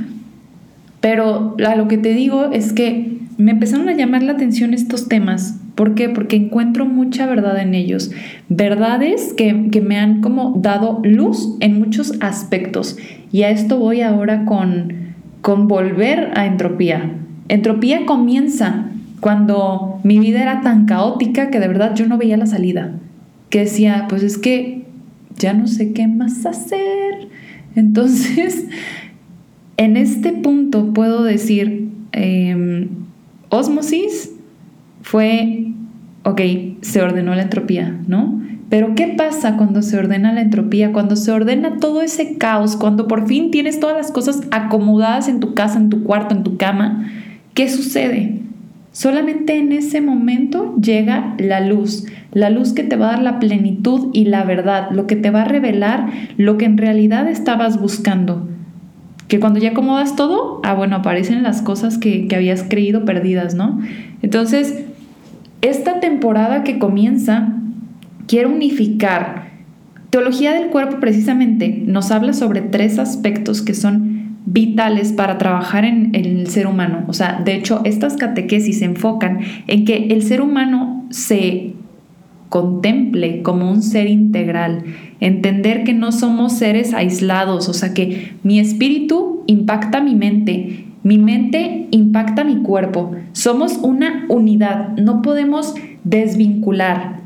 pero 1.02 1.58
lo 1.58 1.88
que 1.90 1.98
te 1.98 2.14
digo 2.14 2.54
es 2.54 2.72
que 2.72 3.19
me 3.40 3.52
empezaron 3.52 3.88
a 3.88 3.94
llamar 3.94 4.22
la 4.22 4.34
atención 4.34 4.74
estos 4.74 5.08
temas. 5.08 5.58
¿Por 5.76 5.96
qué? 5.96 6.10
Porque 6.10 6.36
encuentro 6.36 6.86
mucha 6.86 7.26
verdad 7.26 7.58
en 7.62 7.74
ellos. 7.74 8.12
Verdades 8.50 9.34
que, 9.34 9.54
me 9.54 9.98
han 9.98 10.20
como 10.20 10.60
dado 10.62 11.00
luz 11.06 11.56
en 11.62 11.80
muchos 11.80 12.16
aspectos. 12.20 12.98
Y 13.32 13.44
a 13.44 13.50
esto 13.50 13.80
voy 13.80 14.02
ahora 14.02 14.44
con, 14.44 15.14
con 15.40 15.70
volver 15.70 16.32
a 16.36 16.48
entropía. 16.48 17.14
Entropía 17.48 18.06
comienza 18.06 18.88
cuando 19.22 20.02
mi 20.04 20.20
vida 20.20 20.42
era 20.42 20.60
tan 20.60 20.86
caótica 20.86 21.50
que 21.50 21.62
de 21.62 21.70
verdad 21.70 21.96
yo 21.96 22.08
no 22.08 22.18
veía 22.18 22.36
la 22.36 22.46
salida. 22.46 22.92
Que 23.50 23.60
decía, 23.60 24.08
pues 24.10 24.22
es 24.22 24.38
que 24.38 24.84
ya 25.38 25.54
no 25.54 25.68
sé 25.68 25.94
qué 25.94 26.10
más 26.10 26.46
hacer. 26.46 27.30
Entonces, 27.78 28.66
en 29.78 29.96
este 29.96 30.34
punto 30.34 30.94
puedo 30.94 31.24
decir, 31.24 31.88
em, 32.12 33.08
Osmosis 33.50 34.32
fue, 35.02 35.68
ok, 36.24 36.42
se 36.82 37.02
ordenó 37.02 37.36
la 37.36 37.44
entropía, 37.44 37.98
¿no? 38.08 38.42
Pero 38.70 38.94
¿qué 38.94 39.16
pasa 39.18 39.58
cuando 39.58 39.82
se 39.82 39.98
ordena 39.98 40.32
la 40.32 40.42
entropía? 40.42 40.92
Cuando 40.92 41.16
se 41.16 41.32
ordena 41.32 41.78
todo 41.78 42.04
ese 42.04 42.38
caos, 42.38 42.76
cuando 42.76 43.08
por 43.08 43.28
fin 43.28 43.50
tienes 43.50 43.80
todas 43.80 43.98
las 43.98 44.12
cosas 44.12 44.42
acomodadas 44.52 45.28
en 45.28 45.40
tu 45.40 45.56
casa, 45.56 45.80
en 45.80 45.90
tu 45.90 46.04
cuarto, 46.04 46.36
en 46.36 46.44
tu 46.44 46.58
cama, 46.58 47.10
¿qué 47.56 47.68
sucede? 47.68 48.40
Solamente 48.92 49.58
en 49.58 49.72
ese 49.72 50.02
momento 50.02 50.76
llega 50.76 51.36
la 51.40 51.62
luz, 51.62 52.06
la 52.32 52.50
luz 52.52 52.74
que 52.74 52.84
te 52.84 52.96
va 52.96 53.08
a 53.08 53.12
dar 53.12 53.24
la 53.24 53.40
plenitud 53.40 54.10
y 54.14 54.26
la 54.26 54.44
verdad, 54.44 54.92
lo 54.92 55.08
que 55.08 55.16
te 55.16 55.32
va 55.32 55.44
a 55.44 55.46
revelar 55.46 56.10
lo 56.38 56.58
que 56.58 56.66
en 56.66 56.78
realidad 56.78 57.28
estabas 57.28 57.80
buscando 57.80 58.49
que 59.30 59.40
cuando 59.40 59.60
ya 59.60 59.70
acomodas 59.70 60.16
todo, 60.16 60.60
ah, 60.64 60.74
bueno, 60.74 60.98
aparecen 60.98 61.44
las 61.44 61.62
cosas 61.62 62.00
que, 62.00 62.28
habías 62.36 62.64
creído 62.64 63.06
perdidas, 63.06 63.54
¿no? 63.54 63.80
Entonces, 64.24 64.84
esta 65.62 66.00
temporada 66.00 66.64
que 66.64 66.80
comienza, 66.80 67.54
quiero 68.28 68.50
unificar. 68.50 69.50
Teología 70.10 70.54
del 70.54 70.70
cuerpo 70.70 71.00
precisamente 71.00 71.84
nos 71.86 72.10
habla 72.10 72.34
sobre 72.34 72.62
tres 72.62 72.98
aspectos 72.98 73.62
que 73.62 73.76
son 73.76 74.40
vitales 74.48 75.14
para 75.14 75.38
trabajar 75.38 75.86
en, 75.86 76.16
en, 76.16 76.26
el 76.26 76.48
ser 76.48 76.66
humano. 76.66 77.04
O 77.08 77.14
sea, 77.14 77.40
de 77.46 77.54
hecho, 77.54 77.82
estas 77.84 78.16
catequesis 78.16 78.80
se 78.80 78.86
enfocan 78.86 79.42
en 79.68 79.86
que 79.86 80.08
el 80.08 80.24
ser 80.24 80.42
humano 80.42 81.06
se 81.12 81.76
contemple 82.50 83.44
como 83.44 83.70
un 83.70 83.84
ser 83.84 84.08
integral, 84.08 84.86
entender 85.20 85.84
que 85.84 85.94
no 85.94 86.12
somos 86.12 86.54
seres 86.54 86.94
aislados, 86.94 87.70
o 87.70 87.74
sea 87.74 87.94
que 87.94 88.34
mi 88.44 88.60
espíritu 88.60 89.44
impacta 89.48 90.02
mi 90.02 90.16
mente, 90.16 90.86
mi 91.04 91.18
mente 91.18 91.88
impacta 91.92 92.44
mi 92.44 92.58
cuerpo, 92.58 93.12
somos 93.32 93.78
una 93.82 94.26
unidad, 94.30 94.98
no 94.98 95.22
podemos 95.22 95.76
desvincular. 96.04 97.20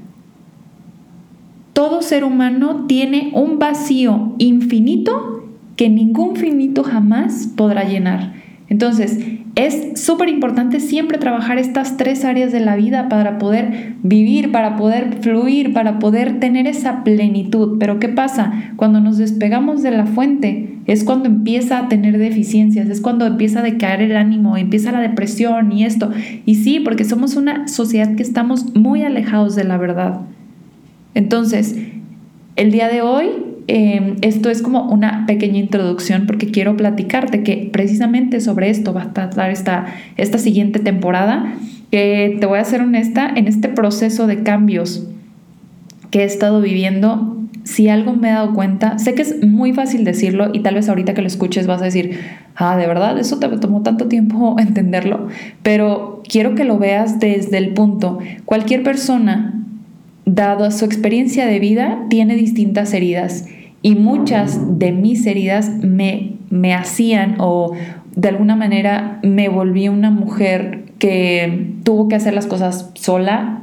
Todo 1.73 2.01
ser 2.01 2.23
humano 2.23 2.85
tiene 2.87 3.31
un 3.33 3.57
vacío 3.57 4.33
infinito 4.37 5.43
que 5.75 5.89
ningún 5.89 6.35
finito 6.35 6.83
jamás 6.83 7.49
podrá 7.55 7.83
llenar. 7.83 8.33
Entonces, 8.69 9.19
es 9.55 10.01
súper 10.01 10.29
importante 10.29 10.79
siempre 10.79 11.19
trabajar 11.19 11.59
estas 11.59 11.95
tres 11.95 12.25
áreas 12.25 12.51
de 12.51 12.59
la 12.59 12.75
vida 12.75 13.07
para 13.07 13.37
poder 13.37 13.93
vivir, 14.01 14.51
para 14.51 14.75
poder 14.77 15.19
fluir, 15.21 15.73
para 15.73 15.99
poder 15.99 16.39
tener 16.39 16.65
esa 16.65 17.03
plenitud. 17.03 17.77
Pero 17.79 17.99
¿qué 17.99 18.09
pasa? 18.09 18.51
Cuando 18.77 18.99
nos 18.99 19.19
despegamos 19.19 19.83
de 19.83 19.91
la 19.91 20.07
fuente 20.07 20.79
es 20.87 21.03
cuando 21.03 21.27
empieza 21.27 21.77
a 21.77 21.87
tener 21.87 22.17
deficiencias, 22.17 22.89
es 22.89 22.99
cuando 22.99 23.27
empieza 23.27 23.59
a 23.59 23.63
decaer 23.63 24.01
el 24.01 24.17
ánimo, 24.17 24.57
empieza 24.57 24.91
la 24.91 25.01
depresión 25.01 25.71
y 25.71 25.85
esto. 25.85 26.09
Y 26.45 26.55
sí, 26.55 26.79
porque 26.79 27.05
somos 27.05 27.35
una 27.35 27.67
sociedad 27.67 28.15
que 28.15 28.23
estamos 28.23 28.75
muy 28.75 29.03
alejados 29.03 29.55
de 29.55 29.65
la 29.65 29.77
verdad. 29.77 30.21
Entonces, 31.13 31.77
el 32.55 32.71
día 32.71 32.87
de 32.87 33.03
hoy 33.03 33.27
Em, 33.67 34.17
esto 34.21 34.49
es 34.49 34.61
como 34.61 34.91
una 34.91 35.25
pequeña 35.25 35.59
introducción 35.59 36.25
porque 36.27 36.47
quiero 36.47 36.75
platicarte 36.75 37.43
que 37.43 37.69
precisamente 37.71 38.41
sobre 38.41 38.69
esto 38.69 38.93
va 38.93 39.03
a 39.03 39.13
tratar 39.13 39.51
esta, 39.51 39.85
esta 40.17 40.37
siguiente 40.37 40.79
temporada, 40.79 41.53
que 41.91 42.37
te 42.39 42.45
voy 42.45 42.59
a 42.59 42.65
ser 42.65 42.81
honesta, 42.81 43.31
en 43.35 43.47
este 43.47 43.69
proceso 43.69 44.27
de 44.27 44.43
cambios 44.43 45.07
que 46.11 46.21
he 46.21 46.25
estado 46.25 46.61
viviendo, 46.61 47.37
si 47.63 47.87
algo 47.87 48.13
me 48.13 48.29
he 48.29 48.33
dado 48.33 48.53
cuenta, 48.53 48.99
sé 48.99 49.15
que 49.15 49.21
es 49.21 49.41
muy 49.43 49.73
fácil 49.73 50.03
decirlo 50.03 50.49
y 50.53 50.59
tal 50.59 50.75
vez 50.75 50.89
ahorita 50.89 51.13
que 51.13 51.21
lo 51.21 51.27
escuches 51.27 51.65
vas 51.65 51.81
a 51.81 51.85
decir, 51.85 52.19
ah, 52.55 52.75
de 52.75 52.85
verdad, 52.85 53.17
eso 53.17 53.39
te 53.39 53.47
tomó 53.57 53.81
tanto 53.81 54.07
tiempo 54.07 54.55
entenderlo, 54.59 55.27
pero 55.61 56.21
quiero 56.27 56.55
que 56.55 56.65
lo 56.65 56.77
veas 56.77 57.19
desde 57.19 57.57
el 57.57 57.69
punto, 57.69 58.19
cualquier 58.45 58.83
persona 58.83 59.62
dado 60.25 60.69
su 60.71 60.85
experiencia 60.85 61.45
de 61.45 61.59
vida, 61.59 62.05
tiene 62.09 62.35
distintas 62.35 62.93
heridas. 62.93 63.47
Y 63.81 63.95
muchas 63.95 64.79
de 64.79 64.91
mis 64.91 65.25
heridas 65.25 65.69
me, 65.81 66.33
me 66.49 66.73
hacían 66.73 67.35
o, 67.39 67.73
de 68.15 68.29
alguna 68.29 68.55
manera 68.55 69.19
me 69.23 69.49
volví 69.49 69.87
una 69.89 70.11
mujer 70.11 70.85
que 70.99 71.73
tuvo 71.83 72.07
que 72.07 72.15
hacer 72.15 72.33
las 72.33 72.47
cosas 72.47 72.91
sola 72.93 73.61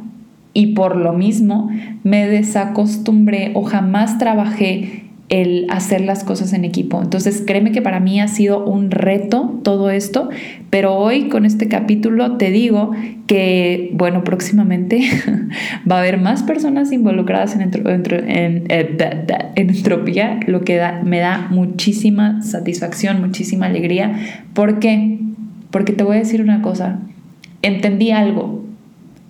y 0.53 0.75
por 0.75 0.97
lo 0.97 1.13
mismo 1.13 1.71
me 2.03 2.27
desacostumbré 2.27 3.53
o 3.55 3.63
jamás 3.63 4.19
trabajé 4.19 5.05
el 5.31 5.67
hacer 5.71 6.01
las 6.01 6.25
cosas 6.25 6.53
en 6.53 6.65
equipo. 6.65 7.01
Entonces, 7.01 7.43
créeme 7.47 7.71
que 7.71 7.81
para 7.81 8.01
mí 8.01 8.21
ha 8.21 8.27
sido 8.27 8.65
un 8.65 8.91
reto 8.91 9.61
todo 9.63 9.89
esto, 9.89 10.29
pero 10.71 10.97
hoy 10.97 11.29
con 11.29 11.47
este 11.47 11.69
capítulo 11.69 12.37
te 12.37 12.51
digo 12.51 12.91
que, 13.29 13.91
bueno, 13.95 14.25
próximamente 14.25 15.03
va 15.91 15.97
a 15.97 15.99
haber 16.01 16.19
más 16.19 16.43
personas 16.43 16.91
involucradas 16.91 17.55
en, 17.55 17.63
eh, 18.69 18.97
en 19.55 19.71
entropía, 19.71 20.41
lo 20.49 20.63
que 20.63 20.81
me 21.05 21.21
da 21.21 21.47
muchísima 21.49 22.43
satisfacción, 22.43 23.21
muchísima 23.21 23.67
alegría. 23.67 24.43
¿Por 24.53 24.81
qué? 24.81 25.21
Porque 25.71 25.93
te 25.93 26.03
voy 26.03 26.17
a 26.17 26.21
decir 26.21 26.43
una 26.43 26.61
cosa, 26.61 26.99
entendí 27.63 28.11
algo 28.11 28.65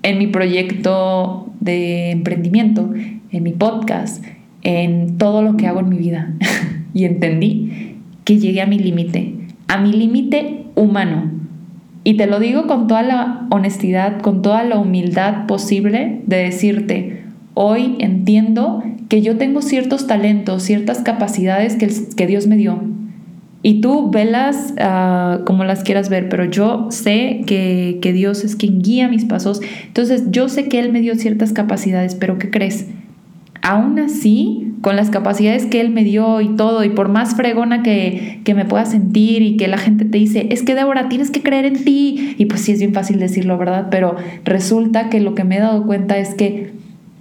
en 0.03 0.17
mi 0.17 0.29
proyecto 0.29 1.53
de 1.61 2.11
emprendimiento, 2.11 2.91
en 3.33 3.43
mi 3.43 3.53
podcast, 3.53 4.25
en 4.63 5.19
todo 5.19 5.43
lo 5.43 5.57
que 5.57 5.67
hago 5.67 5.81
en 5.81 5.89
mi 5.89 5.99
vida. 5.99 6.33
y 6.95 7.05
entendí 7.05 7.97
que 8.25 8.39
llegué 8.39 8.61
a 8.61 8.67
mi 8.67 8.79
límite, 8.79 9.35
a 9.69 9.79
mi 9.79 9.93
límite 9.93 10.65
humano. 10.75 11.31
Y 12.05 12.17
te 12.17 12.27
lo 12.27 12.41
digo 12.41 12.67
con 12.67 12.87
toda 12.87 13.03
la 13.03 13.47
honestidad, 13.51 14.21
con 14.21 14.43
toda 14.43 14.65
la 14.65 14.79
humildad 14.79 15.47
posible 15.47 16.23
de 16.27 16.37
decirte, 16.37 17.23
hoy 17.55 17.97
entiendo 17.99 18.83
que 19.09 19.21
yo 19.21 19.37
tengo 19.37 19.61
ciertos 19.61 20.07
talentos, 20.07 20.63
ciertas 20.63 21.01
capacidades 21.01 21.77
que, 21.77 21.91
que 22.17 22.27
Dios 22.27 22.47
me 22.47 22.57
dio. 22.57 22.81
Y 23.63 23.83
tú 23.83 24.11
velas 24.11 24.73
ah, 24.79 25.41
como 25.45 25.65
las 25.65 25.83
quieras 25.83 26.09
ver, 26.09 26.31
pero 26.31 26.47
yo 26.47 26.87
sé 26.91 27.43
que, 27.47 27.99
que 28.01 28.15
Dios 28.15 28.45
es 28.45 28.57
quien 28.57 28.81
guía 28.81 29.09
mis 29.09 29.27
pasos. 29.27 29.61
Entonces 29.87 30.25
yo 30.31 30.49
sé 30.49 30.69
que 30.69 30.81
Él 30.81 30.93
me 30.93 31.01
dio 31.01 31.15
ciertas 31.17 31.53
capacidades, 31.53 32.15
pero 32.15 32.39
¿qué 32.39 32.51
crees? 32.51 32.87
Aún 33.63 33.99
así, 33.99 34.73
con 34.81 34.97
las 34.97 35.11
capacidades 35.11 35.67
que 35.67 35.81
él 35.81 35.91
me 35.91 36.05
dio 36.05 36.41
y 36.41 36.57
todo, 36.57 36.85
y 36.85 36.91
por 36.91 37.09
más 37.09 37.35
fregona 37.35 37.83
que, 37.83 38.41
me 38.55 38.65
pueda 38.65 38.85
sentir 38.85 39.43
y 39.43 39.57
que 39.57 39.69
la 39.69 39.79
gente 39.79 40.05
te 40.05 40.19
dice, 40.19 40.49
es 40.51 40.63
que 40.63 40.75
Débora, 40.75 41.09
tienes 41.09 41.31
que 41.31 41.43
creer 41.43 41.67
en 41.67 41.85
ti, 41.85 42.35
y 42.39 42.47
pues 42.47 42.63
sí 42.63 42.73
es 42.73 42.81
bien 42.81 42.95
fácil 42.95 43.19
decirlo, 43.19 43.59
¿verdad? 43.59 43.89
Pero 43.91 44.17
resulta 44.45 45.09
que 45.09 45.21
lo 45.21 45.35
que 45.35 45.45
me 45.45 45.59
he 45.59 45.61
dado 45.61 45.87
cuenta 45.87 46.19
es 46.19 46.35
que 46.35 46.73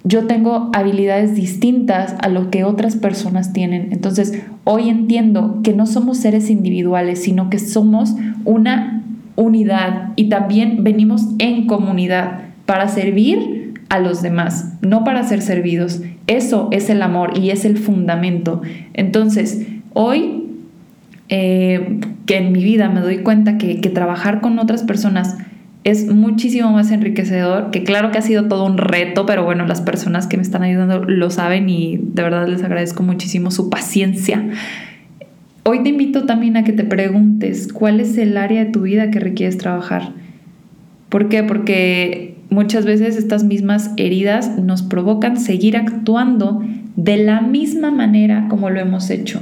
yo 0.03 0.25
tengo 0.27 0.71
habilidades 0.73 1.35
distintas 1.35 2.15
a 2.19 2.29
lo 2.29 2.49
que 2.49 2.63
otras 2.63 2.95
personas 2.95 3.53
tienen. 3.53 3.89
Entonces, 3.91 4.41
hoy 4.63 4.89
entiendo 4.89 5.59
que 5.63 5.73
no 5.73 5.85
somos 5.85 6.17
seres 6.17 6.49
individuales, 6.49 7.21
sino 7.21 7.49
que 7.49 7.59
somos 7.59 8.15
una 8.45 9.03
unidad 9.35 10.13
y 10.15 10.29
también 10.29 10.83
venimos 10.83 11.27
en 11.37 11.67
comunidad 11.67 12.41
para 12.65 12.87
servir 12.87 13.58
a 13.89 13.99
los 13.99 14.21
demás, 14.21 14.73
no 14.81 15.03
para 15.03 15.23
ser 15.23 15.41
servidos. 15.41 16.01
Eso 16.27 16.69
es 16.71 16.89
el 16.89 17.01
amor 17.01 17.37
y 17.37 17.49
es 17.49 17.65
el 17.65 17.77
fundamento. 17.77 18.61
Entonces, 18.93 19.65
hoy 19.93 20.45
eh, 21.29 21.99
que 22.25 22.37
en 22.37 22.51
mi 22.51 22.63
vida 22.63 22.89
me 22.89 23.01
doy 23.01 23.19
cuenta 23.19 23.57
que, 23.57 23.75
trabajar 23.93 24.41
con 24.41 24.57
otras 24.57 24.83
personas 24.83 25.37
es 25.83 26.07
muchísimo 26.07 26.71
más 26.71 26.91
enriquecedor, 26.91 27.71
que 27.71 27.83
claro 27.83 28.11
que 28.11 28.17
ha 28.17 28.21
sido 28.21 28.47
todo 28.47 28.65
un 28.65 28.77
reto, 28.77 29.25
pero 29.25 29.43
bueno, 29.43 29.65
las 29.65 29.81
personas 29.81 30.27
que 30.27 30.37
me 30.37 30.43
están 30.43 30.63
ayudando 30.63 31.03
lo 31.05 31.29
saben 31.29 31.69
y 31.69 31.97
de 31.97 32.21
verdad 32.23 32.47
les 32.47 32.63
agradezco 32.63 33.03
muchísimo 33.03 33.49
su 33.49 33.69
paciencia. 33.69 34.43
Hoy 35.63 35.83
te 35.83 35.89
invito 35.89 36.25
también 36.25 36.57
a 36.57 36.63
que 36.63 36.73
te 36.73 36.83
preguntes 36.83 37.71
cuál 37.71 37.99
es 37.99 38.17
el 38.17 38.37
área 38.37 38.65
de 38.65 38.71
tu 38.71 38.81
vida 38.81 39.11
que 39.11 39.19
requieres 39.19 39.57
trabajar. 39.57 40.13
¿Por 41.09 41.29
qué? 41.29 41.43
Porque 41.43 42.28
Muchas 42.49 42.85
veces 42.85 43.15
estas 43.15 43.43
mismas 43.43 43.91
heridas 43.97 44.57
nos 44.57 44.81
provocan 44.81 45.37
seguir 45.37 45.77
actuando 45.77 46.63
de 46.95 47.17
la 47.17 47.41
misma 47.41 47.91
manera 47.91 48.47
como 48.49 48.69
lo 48.69 48.79
hemos 48.79 49.09
hecho. 49.09 49.41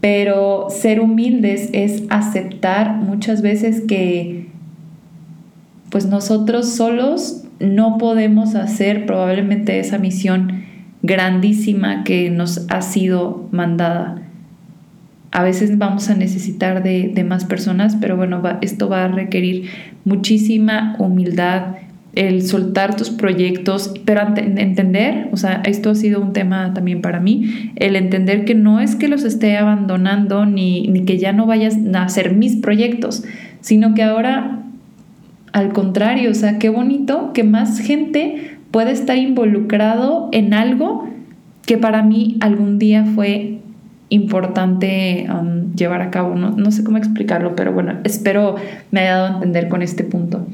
Pero 0.00 0.66
ser 0.68 1.00
humildes 1.00 1.70
es 1.72 2.02
aceptar 2.10 2.96
muchas 2.96 3.40
veces 3.40 3.82
que 3.82 4.48
pues 5.90 6.06
nosotros 6.06 6.70
solos 6.70 7.44
no 7.60 7.98
podemos 7.98 8.54
hacer 8.54 9.06
probablemente 9.06 9.78
esa 9.78 9.98
misión 9.98 10.64
grandísima 11.02 12.02
que 12.04 12.30
nos 12.30 12.66
ha 12.70 12.82
sido 12.82 13.48
mandada. 13.52 14.22
A 15.30 15.42
veces 15.42 15.78
vamos 15.78 16.10
a 16.10 16.14
necesitar 16.14 16.82
de, 16.82 17.24
más 17.26 17.44
personas, 17.44 17.96
pero 18.00 18.16
bueno, 18.16 18.42
esto 18.60 18.88
va 18.88 19.04
a 19.04 19.08
requerir 19.08 19.68
muchísima 20.04 20.96
humildad, 20.98 21.76
el 22.14 22.42
soltar 22.42 22.94
tus 22.96 23.10
proyectos, 23.10 23.94
pero 24.04 24.20
entender, 24.36 25.28
o 25.32 25.36
sea, 25.36 25.62
esto 25.64 25.90
ha 25.90 25.94
sido 25.94 26.20
un 26.20 26.32
tema 26.32 26.74
también 26.74 27.00
para 27.00 27.20
mí, 27.20 27.72
el 27.76 27.96
entender 27.96 28.44
que 28.44 28.54
no 28.54 28.80
es 28.80 28.96
que 28.96 29.08
los 29.08 29.24
esté 29.24 29.56
abandonando 29.56 30.44
ni, 30.44 30.88
ni 30.88 31.04
que 31.04 31.18
ya 31.18 31.32
no 31.32 31.46
vayas 31.46 31.78
a 31.94 32.02
hacer 32.02 32.34
mis 32.34 32.56
proyectos, 32.56 33.24
sino 33.60 33.94
que 33.94 34.02
ahora, 34.02 34.60
al 35.52 35.72
contrario, 35.72 36.30
o 36.30 36.34
sea, 36.34 36.58
qué 36.58 36.68
bonito 36.68 37.32
que 37.32 37.44
más 37.44 37.78
gente 37.78 38.58
pueda 38.70 38.90
estar 38.90 39.16
involucrado 39.16 40.28
en 40.32 40.52
algo 40.52 41.08
que 41.64 41.78
para 41.78 42.02
mí 42.02 42.36
algún 42.40 42.78
día 42.78 43.04
fue 43.04 43.58
importante 44.08 45.26
um, 45.30 45.74
llevar 45.74 46.02
a 46.02 46.10
cabo. 46.10 46.34
No, 46.34 46.50
no 46.50 46.70
sé 46.70 46.84
cómo 46.84 46.98
explicarlo, 46.98 47.56
pero 47.56 47.72
bueno, 47.72 47.94
espero 48.04 48.56
me 48.90 49.00
haya 49.00 49.16
dado 49.16 49.26
a 49.26 49.34
entender 49.36 49.68
con 49.68 49.80
este 49.80 50.04
punto. 50.04 50.46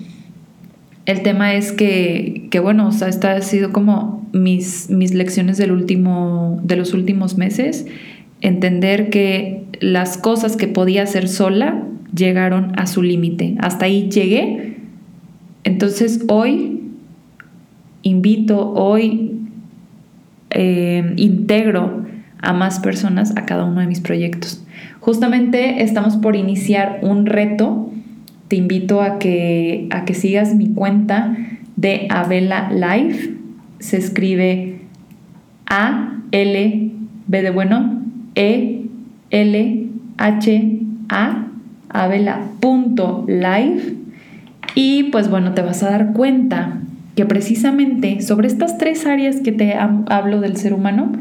El 1.09 1.23
tema 1.23 1.55
es 1.55 1.73
que, 1.73 2.51
bueno, 2.63 2.89
o 2.89 2.93
sea, 2.93 3.09
esta 3.09 3.33
ha 3.33 3.41
sido 3.41 3.73
como 3.73 4.29
mis, 4.35 4.91
mis 4.91 5.15
lecciones 5.15 5.57
del 5.57 5.73
último, 5.73 6.61
de 6.63 6.77
los 6.77 6.93
últimos 6.93 7.39
meses. 7.39 7.87
Entender 8.43 9.09
que 9.09 9.65
las 9.81 10.19
cosas 10.19 10.59
que 10.59 10.69
podía 10.69 11.05
hacer 11.05 11.29
sola 11.29 11.83
llegaron 12.15 12.79
a 12.79 12.87
su 12.87 13.03
límite. 13.03 13.55
Hasta 13.61 13.87
ahí 13.87 14.11
llegué. 14.11 14.77
Entonces 15.65 16.27
hoy 16.29 16.83
invito, 18.03 18.75
hoy 18.75 19.33
eh, 20.51 21.15
integro 21.17 22.05
a 22.43 22.53
más 22.53 22.81
personas 22.81 23.35
a 23.35 23.47
cada 23.47 23.65
uno 23.65 23.81
de 23.81 23.87
mis 23.87 24.01
proyectos. 24.01 24.63
Justamente 25.01 25.83
estamos 25.83 26.19
por 26.19 26.37
iniciar 26.37 26.99
un 27.01 27.25
reto 27.25 27.91
te 28.49 28.57
invito 28.57 29.03
a 29.03 29.19
que, 29.19 29.87
a 29.91 30.05
que 30.05 30.15
sigas 30.15 30.55
mi 30.55 30.73
cuenta 30.73 31.37
de 31.77 32.09
Avela 32.11 32.71
Live. 32.73 33.35
Se 33.79 33.97
escribe 33.97 34.81
A 35.67 36.21
L 36.33 36.93
B 37.27 37.43
de 37.43 37.51
bueno 37.51 38.03
E 38.35 38.83
L 39.31 39.87
H 40.17 40.79
A 41.09 41.45
avela.live 41.91 43.95
y 44.75 45.05
pues 45.05 45.31
bueno, 45.31 45.55
te 45.55 45.63
vas 45.63 45.83
a 45.83 45.91
dar 45.91 46.13
cuenta 46.13 46.81
que 47.17 47.25
precisamente 47.25 48.21
sobre 48.21 48.47
estas 48.47 48.79
tres 48.79 49.07
áreas 49.07 49.37
que 49.37 49.53
te 49.53 49.75
hablo 49.75 50.41
del 50.41 50.57
ser 50.57 50.75
humano, 50.75 51.13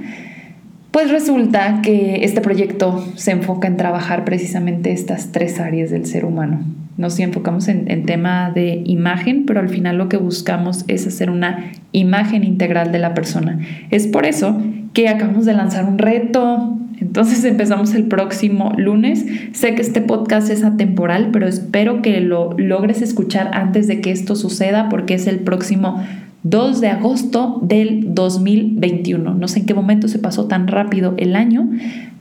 pues 0.92 1.10
resulta 1.10 1.82
que 1.82 2.24
este 2.24 2.42
proyecto 2.42 3.04
se 3.16 3.32
enfoca 3.32 3.68
en 3.68 3.78
trabajar 3.78 4.26
precisamente 4.26 4.92
estas 4.92 5.32
tres 5.32 5.60
áreas 5.60 5.90
del 5.90 6.06
ser 6.06 6.26
humano. 6.26 6.60
Nos 6.98 7.20
enfocamos 7.20 7.68
en, 7.68 8.06
tema 8.06 8.52
de 8.52 8.82
imagen, 8.86 9.46
pero 9.46 9.60
al 9.60 9.70
final 9.70 9.98
lo 9.98 10.10
que 10.10 10.18
buscamos 10.18 10.84
es 10.88 11.06
hacer 11.06 11.30
una 11.30 11.72
imagen 11.92 12.44
integral 12.44 12.92
de 12.92 12.98
la 12.98 13.14
persona. 13.14 13.60
Es 13.92 14.08
por 14.08 14.26
eso 14.26 14.60
que 14.94 15.08
acabamos 15.08 15.46
de 15.46 15.54
lanzar 15.54 15.86
un 15.86 16.00
reto. 16.00 16.76
Entonces 17.00 17.44
empezamos 17.44 17.94
el 17.94 18.06
próximo 18.06 18.74
lunes. 18.78 19.26
Sé 19.54 19.76
que 19.76 19.84
este 19.84 20.02
podcast 20.02 20.50
es 20.50 20.64
atemporal, 20.64 21.30
pero 21.32 21.48
espero 21.48 22.02
que 22.02 22.20
lo 22.20 22.54
logres 22.58 23.04
escuchar 23.04 23.52
antes 23.54 23.86
de 23.86 24.02
que 24.02 24.10
esto 24.10 24.36
suceda 24.36 24.90
porque 24.90 25.14
es 25.14 25.28
el 25.28 25.38
próximo 25.40 26.04
2 26.44 26.82
de 26.82 26.88
agosto 26.88 27.60
del 27.62 28.16
2021. 28.16 29.36
No 29.36 29.48
sé 29.48 29.60
en 29.60 29.66
qué 29.68 29.76
momento 29.76 30.08
se 30.08 30.18
pasó 30.18 30.46
tan 30.46 30.68
rápido 30.68 31.14
el 31.18 31.36
año, 31.36 31.70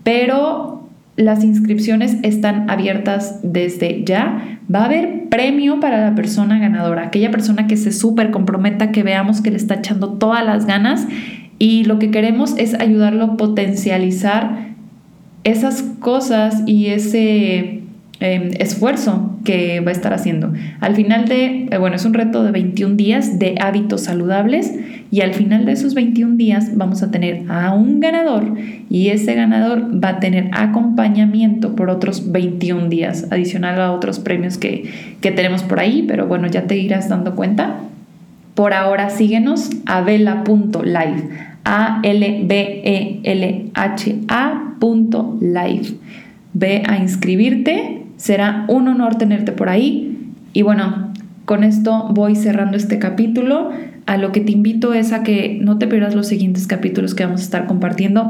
pero 0.03 0.76
las 1.17 1.43
inscripciones 1.45 2.17
están 2.23 2.69
abiertas 2.71 3.41
desde 3.43 4.05
ya. 4.05 4.59
Va 4.73 4.81
a 4.81 4.85
haber 4.85 5.29
premio 5.29 5.81
para 5.81 6.01
la 6.01 6.15
persona 6.15 6.59
ganadora, 6.59 7.07
aquella 7.07 7.31
persona 7.31 7.67
que 7.67 7.77
se 7.77 7.93
súper 7.93 8.31
comprometa, 8.31 8.93
que 8.93 9.03
veamos 9.03 9.41
que 9.41 9.51
le 9.51 9.57
está 9.57 9.75
echando 9.77 10.15
todas 10.15 10.45
las 10.45 10.67
ganas 10.67 11.07
y 11.59 11.85
lo 11.85 11.99
que 11.99 12.11
queremos 12.11 12.55
es 12.59 12.75
ayudarlo 12.75 13.25
a 13.25 13.37
potencializar 13.37 14.75
esas 15.45 15.83
cosas 15.83 16.63
y 16.67 16.87
ese 16.87 17.83
Em, 18.19 18.49
esfuerzo 18.59 19.37
que 19.45 19.81
va 19.81 19.91
a 19.91 19.93
estar 19.93 20.15
haciendo. 20.15 20.51
Al 20.81 20.97
final 20.97 21.27
de, 21.27 21.69
eh, 21.71 21.77
bueno, 21.79 21.97
es 21.97 22.07
un 22.07 22.15
reto 22.15 22.43
de 22.45 22.51
21 22.51 22.97
días 22.97 23.39
de 23.39 23.57
hábitos 23.61 24.05
saludables 24.05 24.73
y 25.11 25.21
al 25.21 25.35
final 25.35 25.67
de 25.67 25.73
esos 25.73 25.93
21 25.93 26.37
días 26.37 26.79
vamos 26.79 27.03
a 27.03 27.11
tener 27.11 27.43
a 27.51 27.75
un 27.75 28.01
ganador 28.01 28.55
y 28.89 29.09
ese 29.09 29.35
ganador 29.35 30.03
va 30.03 30.09
a 30.09 30.21
tener 30.21 30.49
acompañamiento 30.53 31.77
por 31.77 31.91
otros 31.91 32.33
21 32.33 32.89
días, 32.89 33.27
adicional 33.31 33.79
a 33.83 33.93
otros 33.93 34.19
premios 34.19 34.57
que, 34.57 34.91
que 35.21 35.31
tenemos 35.31 35.63
por 35.63 35.79
ahí, 35.79 36.03
pero 36.09 36.27
bueno, 36.27 36.47
ya 36.47 36.63
te 36.63 36.79
irás 36.79 37.11
dando 37.11 37.35
cuenta. 37.35 37.81
Por 38.55 38.73
ahora 38.73 39.11
síguenos 39.11 39.69
a 39.85 40.01
vela.live, 40.01 41.29
a 41.67 42.01
l 42.03 42.41
b 42.45 42.81
e 42.83 43.21
l 43.25 43.71
h 43.75 44.17
a.live. 44.29 45.99
Ve 46.55 46.83
a 46.89 46.97
inscribirte 46.97 48.06
Será 48.17 48.65
un 48.69 48.89
honor 48.89 49.17
tenerte 49.17 49.53
por 49.53 49.69
ahí. 49.69 50.19
Y 50.53 50.63
bueno, 50.63 51.13
con 51.45 51.65
esto 51.65 52.09
voy 52.11 52.35
cerrando 52.35 52.77
este 52.77 52.99
capítulo. 52.99 53.71
A 54.07 54.17
lo 54.17 54.33
que 54.33 54.41
te 54.41 54.53
invito 54.53 54.95
es 54.95 55.13
a 55.13 55.23
que 55.23 55.59
no 55.61 55.79
te 55.79 55.87
pierdas 55.87 56.15
los 56.15 56.27
siguientes 56.27 56.67
capítulos 56.67 57.15
que 57.15 57.25
vamos 57.25 57.41
a 57.41 57.45
estar 57.45 57.67
compartiendo. 57.67 58.29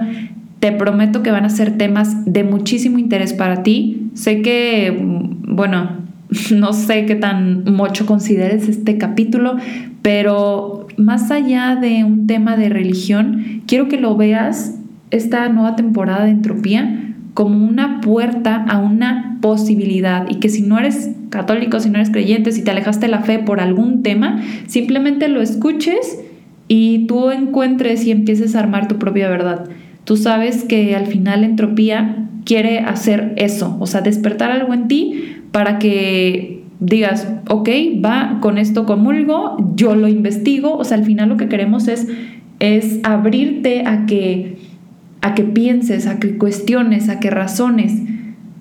Te 0.60 0.72
prometo 0.72 1.22
que 1.22 1.30
van 1.30 1.44
a 1.44 1.50
ser 1.50 1.76
temas 1.76 2.24
de 2.24 2.44
muchísimo 2.44 2.98
interés 2.98 3.32
para 3.32 3.62
ti. 3.62 4.10
Sé 4.14 4.42
que, 4.42 4.96
bueno, 5.00 6.06
no 6.54 6.72
sé 6.72 7.06
qué 7.06 7.14
tan 7.14 7.64
mucho 7.64 8.06
consideres 8.06 8.68
este 8.68 8.98
capítulo, 8.98 9.56
pero 10.02 10.86
más 10.96 11.30
allá 11.30 11.76
de 11.76 12.04
un 12.04 12.26
tema 12.26 12.56
de 12.56 12.68
religión, 12.68 13.62
quiero 13.66 13.88
que 13.88 14.00
lo 14.00 14.16
veas 14.16 14.78
esta 15.10 15.48
nueva 15.48 15.76
temporada 15.76 16.24
de 16.24 16.30
entropía 16.30 17.14
como 17.36 17.66
una 17.66 18.00
puerta 18.00 18.64
a 18.66 18.78
una 18.78 19.36
posibilidad 19.42 20.24
y 20.30 20.36
que 20.36 20.48
si 20.48 20.62
no 20.62 20.78
eres 20.78 21.10
católico, 21.28 21.80
si 21.80 21.90
no 21.90 21.96
eres 21.96 22.08
creyente, 22.08 22.50
si 22.50 22.64
te 22.64 22.70
alejaste 22.70 23.04
de 23.04 23.12
la 23.12 23.20
fe 23.20 23.38
por 23.38 23.60
algún 23.60 24.02
tema, 24.02 24.42
simplemente 24.66 25.28
lo 25.28 25.42
escuches 25.42 26.18
y 26.66 27.06
tú 27.06 27.30
encuentres 27.30 28.06
y 28.06 28.10
empieces 28.10 28.56
a 28.56 28.60
armar 28.60 28.88
tu 28.88 28.98
propia 28.98 29.28
verdad. 29.28 29.68
Tú 30.04 30.16
sabes 30.16 30.64
que 30.64 30.96
al 30.96 31.08
final 31.08 31.44
entropía 31.44 32.26
quiere 32.46 32.78
hacer 32.78 33.34
eso, 33.36 33.76
o 33.80 33.86
sea, 33.86 34.00
despertar 34.00 34.50
algo 34.50 34.72
en 34.72 34.88
ti 34.88 35.36
para 35.52 35.78
que 35.78 36.62
digas, 36.80 37.30
ok, 37.50 37.68
va, 38.02 38.38
con 38.40 38.56
esto 38.56 38.86
comulgo, 38.86 39.58
yo 39.74 39.94
lo 39.94 40.08
investigo, 40.08 40.74
o 40.74 40.84
sea, 40.84 40.96
al 40.96 41.04
final 41.04 41.28
lo 41.28 41.36
que 41.36 41.48
queremos 41.48 41.86
es, 41.86 42.08
es 42.60 42.98
abrirte 43.02 43.82
a 43.86 44.06
que 44.06 44.56
a 45.20 45.34
que 45.34 45.44
pienses, 45.44 46.06
a 46.06 46.18
que 46.18 46.36
cuestiones, 46.38 47.08
a 47.08 47.20
que 47.20 47.30
razones. 47.30 47.92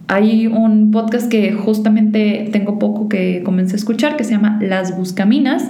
Hay 0.07 0.47
un 0.47 0.91
podcast 0.91 1.29
que 1.29 1.51
justamente 1.53 2.49
tengo 2.51 2.79
poco 2.79 3.09
que 3.09 3.41
comencé 3.43 3.73
a 3.73 3.77
escuchar 3.77 4.17
que 4.17 4.23
se 4.23 4.31
llama 4.31 4.59
Las 4.61 4.95
Buscaminas. 4.97 5.63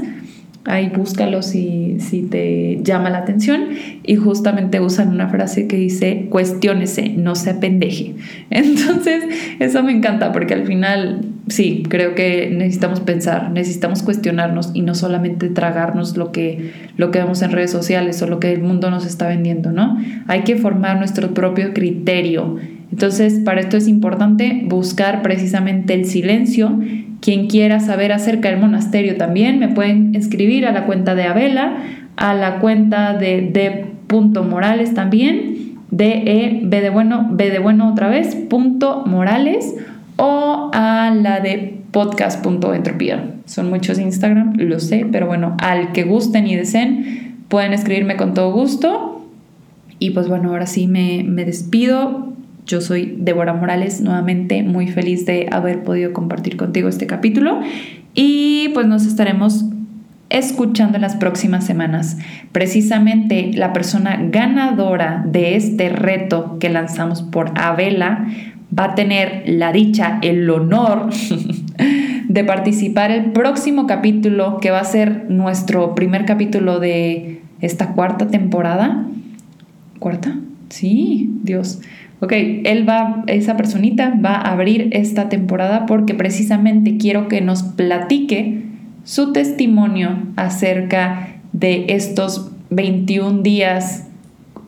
Ahí 0.66 0.90
búscalo 0.90 1.44
si, 1.44 1.98
si 2.00 2.24
te 2.24 2.80
llama 2.84 3.10
la 3.10 3.20
atención. 3.20 3.70
Y 4.04 4.16
justamente 4.16 4.80
usan 4.80 5.10
una 5.10 5.30
frase 5.30 5.68
que 5.68 5.78
dice, 5.78 6.28
cuestiónese, 6.30 7.10
no 7.10 7.36
se 7.36 7.52
apendeje. 7.52 8.16
Entonces, 8.50 9.24
eso 9.60 9.84
me 9.84 9.92
encanta 9.92 10.32
porque 10.32 10.56
al 10.56 10.66
final 10.66 11.22
sí, 11.48 11.84
creo 11.88 12.16
que 12.16 12.50
necesitamos 12.50 13.00
pensar, 13.00 13.52
necesitamos 13.52 14.02
cuestionarnos 14.04 14.72
y 14.74 14.82
no 14.82 14.96
solamente 14.96 15.50
tragarnos 15.50 16.18
lo 16.18 16.32
que, 16.32 16.72
lo 16.98 17.12
que 17.12 17.20
vemos 17.20 17.42
en 17.42 17.52
redes 17.52 17.72
sociales 17.72 18.22
o 18.22 18.28
lo 18.28 18.40
que 18.40 18.52
el 18.52 18.62
mundo 18.62 18.90
nos 18.90 19.06
está 19.06 19.28
vendiendo, 19.28 19.72
¿no? 19.72 19.98
Hay 20.28 20.42
que 20.42 20.56
formar 20.56 20.98
nuestro 20.98 21.34
propio 21.34 21.74
criterio. 21.74 22.58
Entonces, 22.92 23.42
para 23.44 23.62
esto 23.62 23.78
es 23.78 23.88
importante 23.88 24.64
buscar 24.66 25.22
precisamente 25.22 25.94
el 25.94 26.06
silencio. 26.06 26.80
Quien 27.26 27.48
quiera 27.48 27.80
saber 27.80 28.12
acerca 28.12 28.52
del 28.52 28.60
monasterio 28.60 29.18
también 29.18 29.58
me 29.58 29.68
pueden 29.68 30.14
escribir 30.14 30.68
a 30.68 30.72
la 30.72 30.86
cuenta 30.86 31.16
de 31.16 31.24
Abela, 31.24 31.78
a 32.18 32.36
la 32.36 32.60
cuenta 32.60 33.16
de 33.16 33.42
de 33.52 34.42
Morales 34.44 34.94
también, 34.94 35.80
de 35.90 36.62
B 36.62 36.82
de 36.82 36.90
bueno, 36.92 37.28
B 37.32 37.50
de 37.50 37.58
bueno 37.58 37.90
otra 37.90 38.10
vez, 38.10 38.36
punto 38.36 39.06
Morales 39.08 39.74
o 40.18 40.70
a 40.72 41.12
la 41.20 41.40
de 41.40 41.80
podcast.entropía. 41.90 43.32
Son 43.46 43.72
muchos 43.72 43.98
Instagram, 43.98 44.58
lo 44.58 44.80
sé, 44.80 45.08
pero 45.12 45.26
bueno, 45.26 45.58
al 45.58 45.94
que 45.94 46.04
gusten 46.04 46.46
y 46.46 46.56
deseen, 46.56 47.38
pueden 47.48 47.74
escribirme 47.74 48.18
con 48.18 48.36
todo 48.36 48.54
gusto. 48.54 49.28
Y 49.98 50.12
pues 50.12 50.28
bueno, 50.28 50.50
ahora 50.52 50.68
sí 50.68 50.86
me, 50.86 51.24
me 51.24 51.44
despido. 51.44 52.35
Yo 52.66 52.82
soy 52.82 53.16
Débora 53.20 53.54
Morales, 53.54 54.02
nuevamente 54.02 54.64
muy 54.64 54.88
feliz 54.88 55.26
de 55.28 55.48
haber 55.52 55.84
podido 55.84 56.14
compartir 56.14 56.58
contigo 56.58 56.90
este 56.90 57.06
capítulo. 57.06 57.62
Y 58.16 58.70
pues 58.74 58.88
nos 58.88 59.06
estaremos 59.06 59.66
escuchando 60.30 60.96
en 60.96 61.04
las 61.04 61.16
próximas 61.16 61.64
semanas. 61.64 62.18
Precisamente 62.52 63.52
la 63.54 63.72
persona 63.72 64.20
ganadora 64.32 65.24
de 65.28 65.56
este 65.56 65.90
reto 65.90 66.58
que 66.60 66.70
lanzamos 66.70 67.22
por 67.22 67.52
Avela 67.56 68.26
va 68.78 68.86
a 68.86 68.96
tener 68.96 69.44
la 69.46 69.72
dicha, 69.72 70.18
el 70.24 70.50
honor 70.50 71.10
de 72.28 72.44
participar 72.44 73.12
el 73.12 73.32
próximo 73.32 73.86
capítulo, 73.86 74.60
que 74.60 74.72
va 74.72 74.80
a 74.80 74.86
ser 74.86 75.26
nuestro 75.30 75.94
primer 75.94 76.26
capítulo 76.26 76.80
de 76.80 77.42
esta 77.62 77.94
cuarta 77.94 78.28
temporada. 78.28 79.06
¿Cuarta? 80.00 80.36
Sí, 80.70 81.30
Dios. 81.44 81.80
Ok, 82.22 82.32
él 82.34 82.88
va, 82.88 83.24
esa 83.28 83.58
personita 83.58 84.14
va 84.24 84.36
a 84.36 84.54
abrir 84.54 84.90
esta 84.92 85.28
temporada 85.30 85.86
porque 85.86 86.14
precisamente 86.14 86.98
quiero 86.98 87.28
que 87.28 87.42
nos 87.42 87.64
platique 87.64 88.64
su 89.04 89.34
testimonio 89.34 90.18
acerca 90.36 91.28
de 91.52 91.86
estos 91.90 92.52
21 92.70 93.42
días 93.42 94.08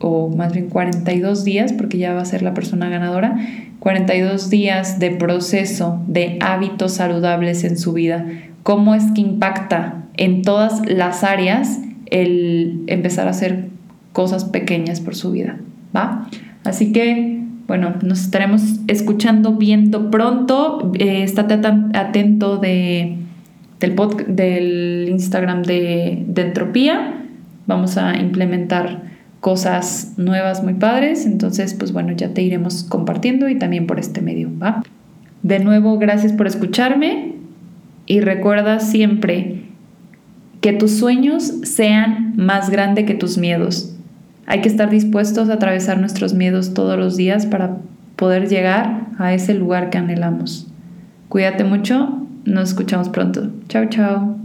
o 0.00 0.28
más 0.28 0.52
bien 0.52 0.68
42 0.68 1.44
días, 1.44 1.72
porque 1.72 1.98
ya 1.98 2.14
va 2.14 2.22
a 2.22 2.24
ser 2.24 2.42
la 2.42 2.54
persona 2.54 2.88
ganadora, 2.88 3.36
42 3.80 4.50
días 4.50 4.98
de 4.98 5.10
proceso 5.10 6.02
de 6.06 6.38
hábitos 6.40 6.92
saludables 6.94 7.64
en 7.64 7.78
su 7.78 7.92
vida. 7.92 8.26
¿Cómo 8.62 8.94
es 8.94 9.04
que 9.14 9.20
impacta 9.20 10.04
en 10.16 10.42
todas 10.42 10.82
las 10.86 11.24
áreas 11.24 11.80
el 12.06 12.84
empezar 12.86 13.26
a 13.26 13.30
hacer 13.30 13.68
cosas 14.12 14.44
pequeñas 14.44 15.00
por 15.00 15.14
su 15.14 15.32
vida? 15.32 15.58
¿Va? 15.96 16.28
Así 16.64 16.92
que, 16.92 17.37
bueno, 17.68 17.96
nos 18.02 18.20
estaremos 18.22 18.62
escuchando, 18.86 19.52
viendo 19.52 20.10
pronto. 20.10 20.90
Eh, 20.98 21.22
estate 21.22 21.60
atento 21.92 22.56
de, 22.56 23.18
del, 23.78 25.06
Instagram 25.10 25.62
de, 25.62 26.24
de 26.26 26.42
Entropía. 26.42 27.22
Vamos 27.66 27.98
a 27.98 28.16
implementar 28.16 29.02
cosas 29.40 30.14
nuevas 30.16 30.64
muy 30.64 30.74
padres. 30.74 31.26
Entonces, 31.26 31.74
pues 31.74 31.92
bueno, 31.92 32.12
ya 32.12 32.32
te 32.32 32.40
iremos 32.40 32.84
compartiendo 32.84 33.50
y 33.50 33.58
también 33.58 33.86
por 33.86 34.00
este 34.00 34.22
medio, 34.22 34.50
¿va? 34.58 34.82
De 35.42 35.58
nuevo, 35.58 35.98
gracias 35.98 36.32
por 36.32 36.46
escucharme 36.46 37.34
y 38.06 38.20
recuerda 38.20 38.80
siempre 38.80 39.64
que 40.62 40.72
tus 40.72 40.92
sueños 40.92 41.52
sean 41.64 42.32
más 42.36 42.70
grandes 42.70 43.04
que 43.04 43.14
tus 43.14 43.36
miedos. 43.36 43.94
Hay 44.50 44.62
que 44.62 44.68
estar 44.68 44.88
dispuestos 44.88 45.50
a 45.50 45.54
atravesar 45.54 45.98
nuestros 45.98 46.32
miedos 46.32 46.72
todos 46.72 46.98
los 46.98 47.18
días 47.18 47.44
para 47.44 47.76
poder 48.16 48.48
llegar 48.48 49.08
a 49.18 49.34
ese 49.34 49.52
lugar 49.52 49.90
que 49.90 49.98
anhelamos. 49.98 50.66
Cuídate 51.28 51.64
mucho, 51.64 52.26
nos 52.46 52.70
escuchamos 52.70 53.10
pronto. 53.10 53.50
Chao, 53.68 53.84
chao. 53.90 54.37